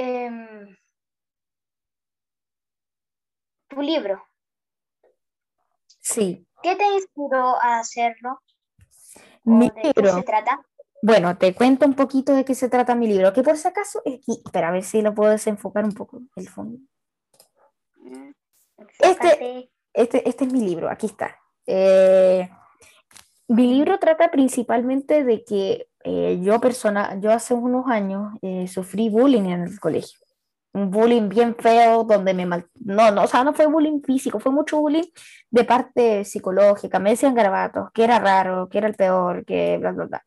Em, 0.03 0.75
tu 3.67 3.81
libro. 3.83 4.23
Sí. 5.99 6.47
¿Qué 6.63 6.75
te 6.75 6.85
inspiró 6.85 7.61
a 7.61 7.77
hacerlo? 7.77 8.41
Mi 9.43 9.69
libro. 9.69 9.91
¿De 9.93 9.93
qué 9.93 10.09
se 10.09 10.23
trata? 10.23 10.65
Bueno, 11.03 11.37
te 11.37 11.53
cuento 11.53 11.85
un 11.85 11.93
poquito 11.93 12.33
de 12.33 12.43
qué 12.43 12.55
se 12.55 12.67
trata 12.67 12.95
mi 12.95 13.05
libro, 13.05 13.31
que 13.31 13.43
por 13.43 13.57
si 13.57 13.67
acaso, 13.67 14.01
espera, 14.05 14.69
a 14.69 14.71
ver 14.71 14.83
si 14.83 15.03
lo 15.03 15.13
puedo 15.13 15.29
desenfocar 15.29 15.85
un 15.85 15.93
poco 15.93 16.19
el 16.35 16.49
fondo. 16.49 16.79
Mm, 17.97 18.31
este, 18.99 19.71
este, 19.93 20.27
este 20.27 20.45
es 20.45 20.51
mi 20.51 20.61
libro, 20.61 20.89
aquí 20.89 21.05
está. 21.05 21.39
Eh, 21.67 22.49
mi 23.51 23.67
libro 23.67 23.99
trata 23.99 24.31
principalmente 24.31 25.25
de 25.25 25.43
que 25.43 25.87
eh, 26.05 26.39
yo, 26.41 26.61
persona, 26.61 27.19
yo 27.19 27.31
hace 27.31 27.53
unos 27.53 27.87
años 27.87 28.33
eh, 28.41 28.65
sufrí 28.67 29.09
bullying 29.09 29.49
en 29.49 29.63
el 29.63 29.79
colegio. 29.79 30.19
Un 30.73 30.89
bullying 30.89 31.27
bien 31.27 31.53
feo, 31.55 32.05
donde 32.05 32.33
me 32.33 32.45
mal... 32.45 32.65
No, 32.75 33.11
no, 33.11 33.23
o 33.23 33.27
sea, 33.27 33.43
no 33.43 33.53
fue 33.53 33.65
bullying 33.65 34.01
físico, 34.01 34.39
fue 34.39 34.53
mucho 34.53 34.79
bullying 34.79 35.03
de 35.49 35.63
parte 35.65 36.23
psicológica. 36.23 36.97
Me 36.99 37.09
decían 37.09 37.35
garabatos, 37.35 37.91
que 37.93 38.05
era 38.05 38.19
raro, 38.19 38.69
que 38.69 38.77
era 38.77 38.87
el 38.87 38.95
peor, 38.95 39.43
que 39.43 39.77
bla, 39.79 39.91
bla, 39.91 40.05
bla. 40.05 40.25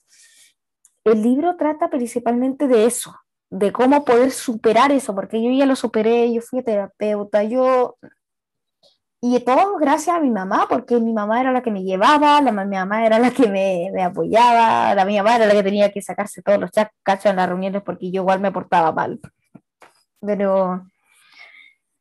El 1.04 1.22
libro 1.22 1.56
trata 1.56 1.88
principalmente 1.88 2.68
de 2.68 2.84
eso, 2.84 3.14
de 3.48 3.72
cómo 3.72 4.04
poder 4.04 4.32
superar 4.32 4.92
eso, 4.92 5.14
porque 5.14 5.42
yo 5.42 5.50
ya 5.50 5.64
lo 5.64 5.76
superé, 5.76 6.30
yo 6.30 6.42
fui 6.42 6.62
terapeuta, 6.62 7.42
yo 7.42 7.96
y 9.26 9.40
todo 9.40 9.78
gracias 9.78 10.16
a 10.16 10.20
mi 10.20 10.30
mamá, 10.30 10.66
porque 10.68 11.00
mi 11.00 11.14
mamá 11.14 11.40
era 11.40 11.50
la 11.50 11.62
que 11.62 11.70
me 11.70 11.82
llevaba, 11.82 12.42
la, 12.42 12.52
mi 12.52 12.76
mamá 12.76 13.06
era 13.06 13.18
la 13.18 13.30
que 13.30 13.48
me, 13.48 13.90
me, 13.90 14.02
apoyaba, 14.02 14.94
la 14.94 15.06
mi 15.06 15.16
mamá 15.16 15.36
era 15.36 15.46
la 15.46 15.54
que 15.54 15.62
tenía 15.62 15.90
que 15.90 16.02
sacarse 16.02 16.42
todos 16.42 16.60
los 16.60 16.70
cachos 17.02 17.26
en 17.30 17.36
las 17.36 17.48
reuniones 17.48 17.82
porque 17.82 18.10
yo 18.10 18.20
igual 18.20 18.40
me 18.40 18.52
portaba 18.52 18.92
mal. 18.92 19.18
Pero 20.20 20.86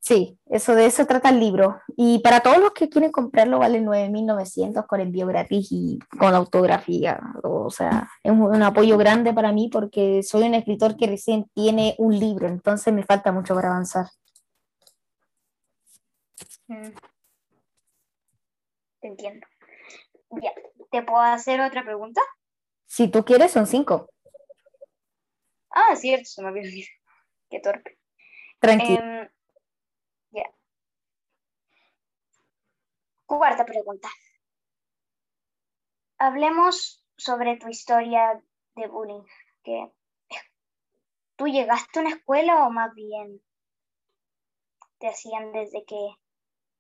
sí, 0.02 0.38
eso 0.48 0.76
de 0.76 0.86
eso 0.86 1.06
trata 1.06 1.30
el 1.30 1.40
libro. 1.40 1.80
Y 1.96 2.20
para 2.20 2.42
todos 2.42 2.58
los 2.58 2.72
que 2.72 2.90
quieren 2.90 3.12
comprarlo 3.12 3.60
vale 3.60 3.82
9.900 3.82 4.86
con 4.86 5.00
envío 5.00 5.26
gratis 5.26 5.70
y 5.72 6.00
con 6.20 6.36
autografía. 6.36 7.22
O 7.42 7.70
sea, 7.70 8.10
es 8.22 8.34
un, 8.34 8.62
apoyo 8.64 8.98
grande 8.98 9.34
para 9.34 9.54
mí 9.54 9.70
porque 9.72 10.24
soy 10.24 10.44
un 10.44 10.56
escritor 10.56 10.98
que 10.98 11.08
recién 11.08 11.46
tiene 11.54 11.96
un 12.00 12.20
libro, 12.20 12.50
entonces 12.50 12.94
me 12.94 13.04
falta 13.04 13.32
mucho 13.32 13.56
para 13.56 13.70
avanzar. 13.70 14.08
Mm 16.68 17.13
entiendo. 19.08 19.46
Ya, 20.42 20.54
¿te 20.92 21.04
puedo 21.04 21.22
hacer 21.22 21.62
otra 21.62 21.84
pregunta? 21.84 22.22
Si 22.86 23.08
tú 23.08 23.24
quieres, 23.24 23.52
son 23.52 23.68
cinco. 23.68 24.10
Ah, 25.70 25.96
cierto, 25.96 26.26
se 26.26 26.42
me 26.42 26.50
olvidó. 26.50 26.70
Qué 27.50 27.60
torpe. 27.60 27.98
Tranquilo. 28.60 29.02
Em, 29.02 29.30
ya. 30.32 30.50
Cuarta 33.26 33.66
pregunta. 33.66 34.10
Hablemos 36.18 37.04
sobre 37.18 37.58
tu 37.58 37.68
historia 37.68 38.42
de 38.76 38.88
bullying. 38.88 39.24
Que, 39.64 39.92
¿Tú 41.36 41.48
llegaste 41.48 42.00
a 42.00 42.02
una 42.04 42.16
escuela 42.16 42.68
o 42.68 42.72
más 42.72 42.94
bien 42.94 43.42
te 45.00 45.08
hacían 45.08 45.52
desde 45.52 45.84
que, 45.86 46.16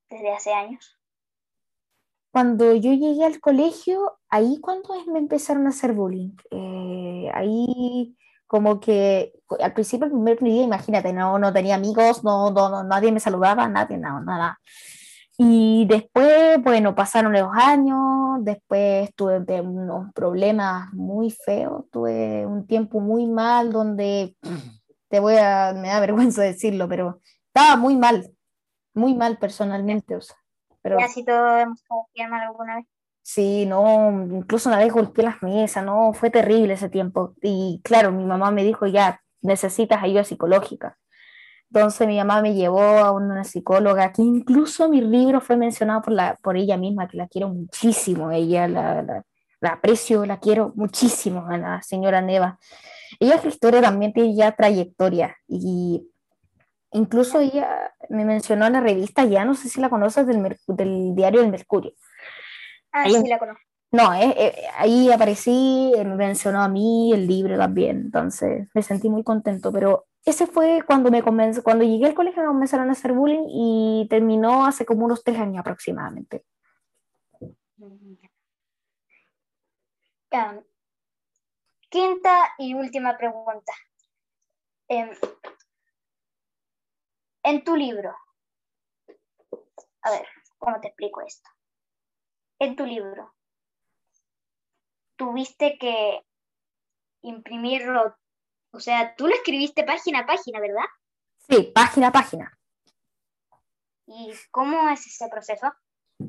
desde 0.09 0.33
hace 0.33 0.53
años? 0.53 0.97
Cuando 2.34 2.74
yo 2.74 2.93
llegué 2.93 3.26
al 3.26 3.39
colegio, 3.39 4.17
ahí 4.28 4.60
cuando 4.60 4.89
me 5.06 5.19
empezaron 5.19 5.67
a 5.67 5.69
hacer 5.69 5.93
bullying. 5.93 6.36
Eh, 6.50 7.30
ahí 7.32 8.17
como 8.48 8.80
que 8.80 9.34
al 9.60 9.74
principio, 9.74 10.08
el 10.08 10.13
primer 10.13 10.39
día, 10.39 10.63
imagínate, 10.63 11.13
no, 11.13 11.38
no 11.38 11.54
tenía 11.54 11.76
amigos, 11.76 12.24
no, 12.24 12.50
no, 12.50 12.84
nadie 12.86 13.12
me 13.12 13.19
saludaba, 13.19 13.69
nadie, 13.69 14.00
nada, 14.00 14.19
nada. 14.22 14.60
Y 15.38 15.86
después, 15.88 16.60
bueno, 16.63 16.96
pasaron 16.96 17.34
los 17.34 17.50
años, 17.54 18.43
después 18.43 19.13
tuve 19.15 19.62
unos 19.62 20.12
problemas 20.13 20.91
muy 20.91 21.30
feos, 21.30 21.86
tuve 21.91 22.48
un 22.48 22.65
tiempo 22.65 23.00
muy 23.00 23.28
mal 23.28 23.72
donde, 23.72 24.36
te 25.08 25.19
voy 25.19 25.36
a, 25.36 25.74
me 25.76 25.89
da 25.89 26.00
vergüenza 26.00 26.41
decirlo, 26.41 26.89
pero 26.89 27.19
estaba 27.46 27.76
muy 27.76 27.96
mal, 27.96 28.32
muy 28.96 29.13
mal 29.13 29.38
personalmente, 29.38 30.15
o 30.15 30.22
sea. 30.22 30.42
Pero, 30.84 30.98
Casi 30.98 31.26
todos 31.26 31.62
hemos 31.62 31.84
mal 32.30 32.41
alguna 32.41 32.76
vez. 32.76 32.86
Sí, 33.24 33.65
no, 33.65 34.12
incluso 34.12 34.69
una 34.69 34.80
vez 34.80 34.91
golpeé 34.91 35.24
las 35.24 35.41
mesas, 35.41 35.84
no, 35.84 36.12
fue 36.13 36.30
terrible 36.30 36.74
ese 36.74 36.89
tiempo. 36.89 37.34
Y 37.41 37.82
claro, 37.84 38.12
mi 38.12 38.26
mamá 38.26 38.52
me 38.52 38.63
dijo, 38.63 38.86
ya, 38.86 39.22
necesitas 39.41 40.04
ayuda 40.04 40.26
psicológica. 40.26 40.98
Entonces 41.72 42.08
mi 42.08 42.17
mamá 42.17 42.41
me 42.41 42.54
llevó 42.54 42.82
a 42.82 43.12
una 43.13 43.43
psicóloga 43.43 44.12
que 44.12 44.22
incluso 44.22 44.89
mi 44.89 45.02
libro 45.02 45.41
fue 45.41 45.58
mencionado 45.58 46.04
por, 46.04 46.13
la, 46.13 46.36
por 46.43 46.58
ella 46.58 46.78
misma, 46.78 47.08
que 47.08 47.17
la 47.17 47.28
quiero 47.28 47.50
muchísimo, 47.50 48.30
ella 48.30 48.67
la, 48.67 49.02
la, 49.02 49.26
la 49.60 49.69
aprecio, 49.69 50.26
la 50.26 50.39
quiero 50.39 50.74
muchísimo 50.76 51.48
a 51.48 51.58
la 51.58 51.82
señora 51.82 52.22
Neva. 52.22 52.60
Ella 53.19 53.36
es 53.36 53.46
historia 53.46 53.82
también 53.82 54.13
tiene 54.13 54.36
ya 54.36 54.52
trayectoria 54.52 55.36
y 55.48 56.08
incluso 56.93 57.39
ella 57.39 57.93
me 58.10 58.25
mencionó 58.25 58.67
en 58.67 58.73
la 58.73 58.82
revista, 58.82 59.25
ya 59.25 59.45
no 59.45 59.56
sé 59.56 59.69
si 59.69 59.82
la 59.82 59.89
conoces, 59.89 60.25
del, 60.25 60.58
del 60.67 61.15
diario 61.15 61.41
El 61.41 61.51
Mercurio. 61.51 61.93
Ah, 62.91 63.10
sí, 63.10 63.27
la 63.27 63.39
conozco. 63.39 63.62
No, 63.91 64.12
eh, 64.15 64.34
eh, 64.36 64.63
ahí 64.75 65.12
aparecí, 65.12 65.91
me 65.95 66.15
mencionó 66.15 66.63
a 66.63 66.67
mí 66.67 67.13
el 67.13 67.27
libro 67.27 67.56
también, 67.58 67.97
entonces 67.97 68.67
me 68.73 68.82
sentí 68.82 69.08
muy 69.08 69.23
contento, 69.23 69.71
pero 69.71 70.06
ese 70.25 70.47
fue 70.47 70.82
cuando 70.84 71.12
me 71.12 71.21
convenció, 71.21 71.62
cuando 71.62 71.84
llegué 71.84 72.08
al 72.08 72.15
colegio 72.15 72.41
me 72.41 72.47
comenzaron 72.47 72.89
a 72.89 72.93
hacer 72.93 73.13
bullying 73.13 73.45
y 73.47 74.08
terminó 74.10 74.65
hace 74.65 74.84
como 74.84 75.06
unos 75.06 75.23
tres 75.23 75.38
años 75.38 75.60
aproximadamente. 75.60 76.43
quinta 81.89 82.49
y 82.58 82.73
última 82.73 83.15
pregunta. 83.15 83.73
Em, 84.88 85.12
en 87.43 87.63
tu 87.63 87.75
libro, 87.75 88.15
a 90.01 90.12
ver, 90.12 90.27
¿cómo 90.58 90.79
te 90.82 90.88
explico 90.88 91.21
esto? 91.21 91.49
en 92.63 92.75
tu 92.75 92.86
libro, 92.86 93.34
tuviste 95.15 95.77
que 95.79 96.21
imprimirlo, 97.21 98.15
o 98.71 98.79
sea, 98.79 99.15
tú 99.15 99.27
lo 99.27 99.36
escribiste 99.36 99.84
página 99.84 100.19
a 100.19 100.25
página, 100.25 100.60
¿verdad? 100.60 100.86
Sí, 101.49 101.71
página 101.73 102.08
a 102.08 102.12
página. 102.12 102.58
¿Y 104.08 104.32
cómo 104.51 104.89
es 104.89 105.06
ese 105.06 105.27
proceso? 105.29 105.67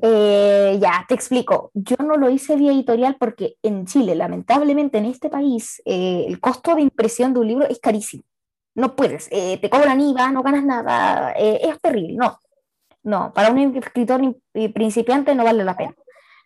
Eh, 0.01 0.77
ya, 0.79 1.05
te 1.07 1.13
explico. 1.13 1.71
Yo 1.73 1.95
no 1.99 2.17
lo 2.17 2.29
hice 2.29 2.55
vía 2.55 2.71
editorial 2.71 3.17
porque 3.17 3.57
en 3.61 3.85
Chile, 3.85 4.15
lamentablemente 4.15 4.97
en 4.97 5.05
este 5.05 5.29
país, 5.29 5.81
eh, 5.85 6.25
el 6.27 6.39
costo 6.39 6.75
de 6.75 6.81
impresión 6.81 7.33
de 7.33 7.39
un 7.39 7.47
libro 7.47 7.67
es 7.67 7.79
carísimo. 7.79 8.23
No 8.75 8.95
puedes, 8.95 9.27
eh, 9.31 9.57
te 9.59 9.69
cobran 9.69 10.01
IVA, 10.01 10.31
no 10.31 10.43
ganas 10.43 10.65
nada, 10.65 11.31
es 11.31 11.79
terrible, 11.81 12.15
no. 12.15 12.39
No, 13.03 13.31
para 13.33 13.51
un 13.51 13.77
escritor 13.77 14.21
principiante 14.73 15.35
no 15.35 15.43
vale 15.43 15.63
la 15.63 15.77
pena. 15.77 15.95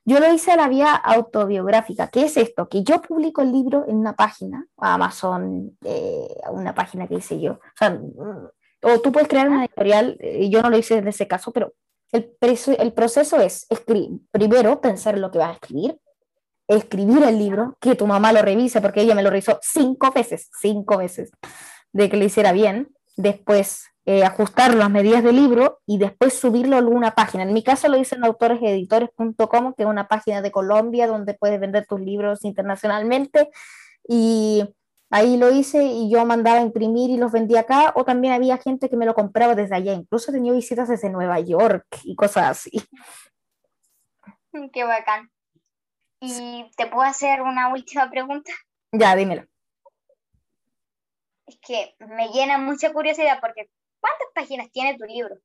Yo 0.05 0.19
lo 0.19 0.33
hice 0.33 0.51
a 0.51 0.55
la 0.55 0.67
vía 0.67 0.95
autobiográfica. 0.95 2.07
¿Qué 2.07 2.23
es 2.23 2.35
esto? 2.35 2.67
Que 2.67 2.83
yo 2.83 3.01
publico 3.01 3.41
el 3.41 3.51
libro 3.51 3.85
en 3.87 3.97
una 3.97 4.13
página, 4.13 4.65
Amazon, 4.77 5.77
eh, 5.85 6.27
una 6.51 6.73
página 6.73 7.07
que 7.07 7.15
hice 7.15 7.39
yo. 7.39 7.53
O, 7.53 7.77
sea, 7.77 7.91
mm, 7.91 8.47
o 8.81 8.99
tú 9.01 9.11
puedes 9.11 9.27
crear 9.27 9.47
una 9.47 9.65
editorial, 9.65 10.17
eh, 10.19 10.49
yo 10.49 10.61
no 10.61 10.69
lo 10.69 10.77
hice 10.77 10.97
en 10.97 11.07
ese 11.07 11.27
caso, 11.27 11.51
pero 11.51 11.73
el, 12.11 12.35
el 12.79 12.93
proceso 12.93 13.39
es 13.39 13.67
escribir, 13.69 14.19
primero 14.31 14.81
pensar 14.81 15.15
en 15.15 15.21
lo 15.21 15.31
que 15.31 15.37
vas 15.37 15.51
a 15.51 15.53
escribir, 15.53 15.99
escribir 16.67 17.23
el 17.23 17.37
libro, 17.37 17.77
que 17.79 17.95
tu 17.95 18.07
mamá 18.07 18.33
lo 18.33 18.41
revise, 18.41 18.81
porque 18.81 19.01
ella 19.01 19.15
me 19.15 19.23
lo 19.23 19.29
revisó 19.29 19.59
cinco 19.61 20.11
veces, 20.11 20.49
cinco 20.59 20.97
veces, 20.97 21.31
de 21.93 22.09
que 22.09 22.17
lo 22.17 22.25
hiciera 22.25 22.51
bien. 22.51 22.89
Después 23.15 23.89
eh, 24.05 24.23
ajustar 24.23 24.73
las 24.73 24.89
medidas 24.89 25.23
del 25.23 25.35
libro 25.35 25.81
y 25.85 25.99
después 25.99 26.33
subirlo 26.33 26.75
a 26.75 26.79
alguna 26.79 27.11
página. 27.11 27.43
En 27.43 27.53
mi 27.53 27.63
caso 27.63 27.87
lo 27.89 27.97
hice 27.97 28.15
en 28.15 28.23
autoreseditores.com, 28.23 29.73
que 29.75 29.83
es 29.83 29.87
una 29.87 30.07
página 30.07 30.41
de 30.41 30.51
Colombia 30.51 31.05
donde 31.05 31.35
puedes 31.35 31.59
vender 31.59 31.85
tus 31.85 31.99
libros 31.99 32.43
internacionalmente. 32.43 33.51
Y 34.07 34.63
ahí 35.11 35.37
lo 35.37 35.51
hice 35.51 35.83
y 35.83 36.09
yo 36.09 36.25
mandaba 36.25 36.57
a 36.57 36.63
imprimir 36.63 37.11
y 37.11 37.17
los 37.17 37.31
vendía 37.31 37.59
acá, 37.59 37.93
o 37.95 38.03
también 38.03 38.33
había 38.33 38.57
gente 38.57 38.89
que 38.89 38.97
me 38.97 39.05
lo 39.05 39.13
compraba 39.13 39.53
desde 39.53 39.75
allá. 39.75 39.93
Incluso 39.93 40.31
tenía 40.31 40.53
visitas 40.53 40.87
desde 40.87 41.11
Nueva 41.11 41.39
York 41.39 41.85
y 42.03 42.15
cosas 42.15 42.49
así. 42.49 42.71
Qué 44.73 44.83
bacán. 44.83 45.29
¿Y 46.19 46.69
te 46.75 46.87
puedo 46.87 47.03
hacer 47.07 47.41
una 47.41 47.71
última 47.71 48.09
pregunta? 48.09 48.51
Ya, 48.91 49.15
dímelo. 49.15 49.48
Es 51.49 51.59
que 51.65 51.95
me 51.99 52.29
llena 52.29 52.57
mucha 52.57 52.93
curiosidad 52.93 53.39
porque 53.41 53.69
¿Cuántas 53.99 54.27
páginas 54.33 54.71
tiene 54.71 54.97
tu 54.97 55.05
libro? 55.05 55.35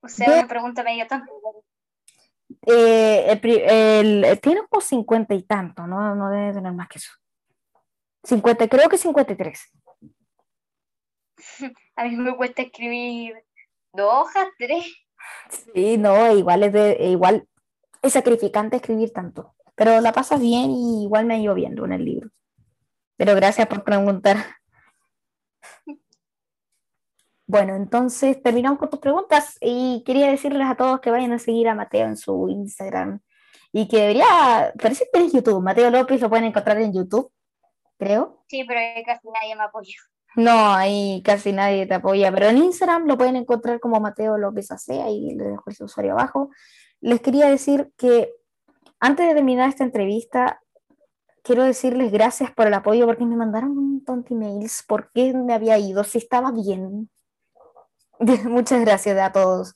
O 0.00 0.08
sea, 0.08 0.32
una 0.32 0.48
pregunta 0.48 0.82
medio 0.82 1.06
tonta. 1.06 1.26
Eh, 2.66 3.40
el, 3.42 4.40
tiene 4.40 4.62
como 4.68 4.80
cincuenta 4.80 5.34
y 5.34 5.42
tanto, 5.42 5.86
¿no? 5.86 6.14
no 6.14 6.30
debe 6.30 6.52
tener 6.52 6.72
más 6.72 6.88
que 6.88 6.98
eso. 6.98 7.12
50, 8.24 8.68
creo 8.68 8.88
que 8.88 8.98
53. 8.98 9.72
A 11.96 12.04
mí 12.04 12.16
me 12.16 12.36
cuesta 12.36 12.62
escribir 12.62 13.34
dos 13.92 14.12
hojas, 14.12 14.48
tres. 14.58 14.84
Sí, 15.74 15.96
no, 15.96 16.36
igual 16.36 16.64
es, 16.64 16.72
de, 16.72 16.96
igual 17.06 17.48
es 18.02 18.12
sacrificante 18.12 18.76
escribir 18.76 19.12
tanto, 19.12 19.54
pero 19.74 20.00
la 20.00 20.12
pasas 20.12 20.40
bien 20.40 20.70
y 20.70 21.04
igual 21.04 21.24
me 21.24 21.34
ha 21.34 21.38
ido 21.38 21.54
viendo 21.54 21.84
en 21.84 21.92
el 21.92 22.04
libro. 22.04 22.30
Pero 23.16 23.34
gracias 23.34 23.66
por 23.66 23.82
preguntar. 23.82 24.36
Bueno, 27.46 27.76
entonces 27.76 28.42
terminamos 28.42 28.78
con 28.78 28.90
tus 28.90 28.98
preguntas 28.98 29.56
y 29.60 30.02
quería 30.04 30.30
decirles 30.30 30.66
a 30.68 30.74
todos 30.74 31.00
que 31.00 31.10
vayan 31.10 31.32
a 31.32 31.38
seguir 31.38 31.68
a 31.68 31.76
Mateo 31.76 32.06
en 32.06 32.16
su 32.16 32.48
Instagram 32.48 33.20
y 33.72 33.86
que 33.86 33.98
debería, 33.98 34.72
parece 34.80 35.04
que 35.04 35.10
tienes 35.12 35.32
YouTube, 35.32 35.62
Mateo 35.62 35.90
López 35.90 36.20
lo 36.20 36.28
pueden 36.28 36.46
encontrar 36.46 36.80
en 36.80 36.92
YouTube, 36.92 37.30
creo. 37.98 38.42
Sí, 38.48 38.64
pero 38.66 38.80
casi 39.04 39.28
nadie 39.28 39.54
me 39.54 39.62
apoya. 39.62 39.94
No, 40.34 40.74
ahí 40.74 41.22
casi 41.24 41.52
nadie 41.52 41.86
te 41.86 41.94
apoya, 41.94 42.32
pero 42.32 42.48
en 42.48 42.58
Instagram 42.58 43.06
lo 43.06 43.16
pueden 43.16 43.36
encontrar 43.36 43.78
como 43.78 44.00
Mateo 44.00 44.36
López 44.38 44.70
AC, 44.72 44.90
ahí 45.02 45.34
les 45.34 45.48
dejo 45.48 45.70
ese 45.70 45.84
usuario 45.84 46.12
abajo. 46.12 46.50
Les 47.00 47.20
quería 47.20 47.48
decir 47.48 47.92
que 47.96 48.32
antes 48.98 49.28
de 49.28 49.34
terminar 49.34 49.68
esta 49.68 49.84
entrevista, 49.84 50.60
quiero 51.42 51.62
decirles 51.62 52.10
gracias 52.10 52.50
por 52.50 52.66
el 52.66 52.74
apoyo 52.74 53.06
porque 53.06 53.24
me 53.24 53.36
mandaron 53.36 53.70
un 53.70 53.92
montón 53.92 54.24
de 54.24 54.34
emails, 54.34 54.84
por 54.88 55.12
qué 55.12 55.32
me 55.32 55.54
había 55.54 55.78
ido, 55.78 56.02
si 56.02 56.18
estaba 56.18 56.50
bien, 56.50 57.08
Muchas 58.44 58.80
gracias 58.80 59.18
a 59.18 59.32
todos. 59.32 59.74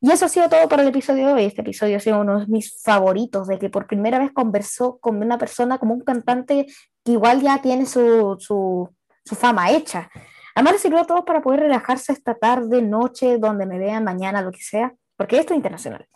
Y 0.00 0.12
eso 0.12 0.26
ha 0.26 0.28
sido 0.28 0.48
todo 0.48 0.68
para 0.68 0.82
el 0.82 0.88
episodio 0.88 1.28
de 1.28 1.32
hoy. 1.32 1.44
Este 1.44 1.62
episodio 1.62 1.96
ha 1.96 2.00
sido 2.00 2.20
uno 2.20 2.40
de 2.40 2.46
mis 2.46 2.80
favoritos, 2.82 3.48
de 3.48 3.58
que 3.58 3.68
por 3.68 3.86
primera 3.86 4.18
vez 4.18 4.30
conversó 4.32 4.98
con 4.98 5.20
una 5.20 5.38
persona 5.38 5.78
como 5.78 5.94
un 5.94 6.02
cantante 6.02 6.66
que 7.04 7.12
igual 7.12 7.40
ya 7.40 7.60
tiene 7.60 7.84
su, 7.86 8.36
su, 8.38 8.88
fama 9.34 9.72
hecha. 9.72 10.08
Además 10.54 10.74
les 10.74 10.82
sirvió 10.82 11.00
a 11.00 11.04
todos 11.04 11.24
para 11.24 11.42
poder 11.42 11.60
relajarse 11.60 12.12
esta 12.12 12.34
tarde, 12.34 12.80
noche, 12.80 13.38
donde 13.38 13.66
me 13.66 13.78
vean 13.78 14.04
mañana, 14.04 14.40
lo 14.40 14.52
que 14.52 14.60
sea, 14.60 14.94
porque 15.16 15.38
esto 15.38 15.52
es 15.52 15.56
internacional. 15.56 16.06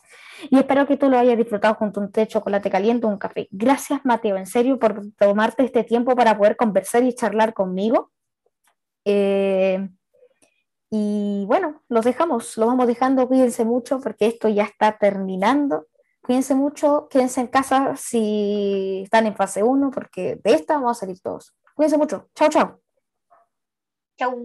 Y 0.51 0.59
espero 0.59 0.87
que 0.87 0.97
tú 0.97 1.09
lo 1.09 1.19
hayas 1.19 1.37
disfrutado 1.37 1.75
junto 1.75 2.01
a 2.01 2.05
un 2.05 2.13
té, 2.13 2.27
chocolate 2.27 2.71
caliente 2.71 3.07
o 3.07 3.09
un 3.09 3.19
café. 3.19 3.49
Gracias, 3.51 4.01
Mateo, 4.05 4.37
en 4.37 4.47
serio, 4.47 4.79
por 4.79 5.03
tomarte 5.19 5.65
este 5.65 5.85
tiempo 5.85 6.15
para 6.15 6.37
poder 6.37 6.57
conversar 6.57 7.03
y 7.05 7.15
charlar 7.15 7.53
conmigo. 7.53 8.11
Eh, 9.05 9.89
y 10.95 11.47
bueno, 11.47 11.81
los 11.89 12.05
dejamos, 12.05 12.59
los 12.59 12.67
vamos 12.67 12.87
dejando, 12.87 13.27
cuídense 13.27 13.65
mucho 13.65 13.99
porque 13.99 14.27
esto 14.27 14.51
ya 14.51 14.65
está 14.65 14.99
terminando. 14.99 15.87
Cuídense 16.21 16.55
mucho, 16.55 17.09
quédense 17.09 17.41
en 17.41 17.47
casa 17.47 17.97
si 17.97 19.01
están 19.05 19.27
en 19.27 19.35
fase 19.35 19.63
1 19.63 19.91
porque 19.91 20.39
de 20.45 20.53
esta 20.53 20.75
vamos 20.75 20.99
a 20.99 21.01
salir 21.01 21.19
todos. 21.21 21.55
Cuídense 21.75 21.97
mucho. 21.97 22.29
Chao, 22.35 22.51
chao. 22.51 22.81
Chao. 24.19 24.37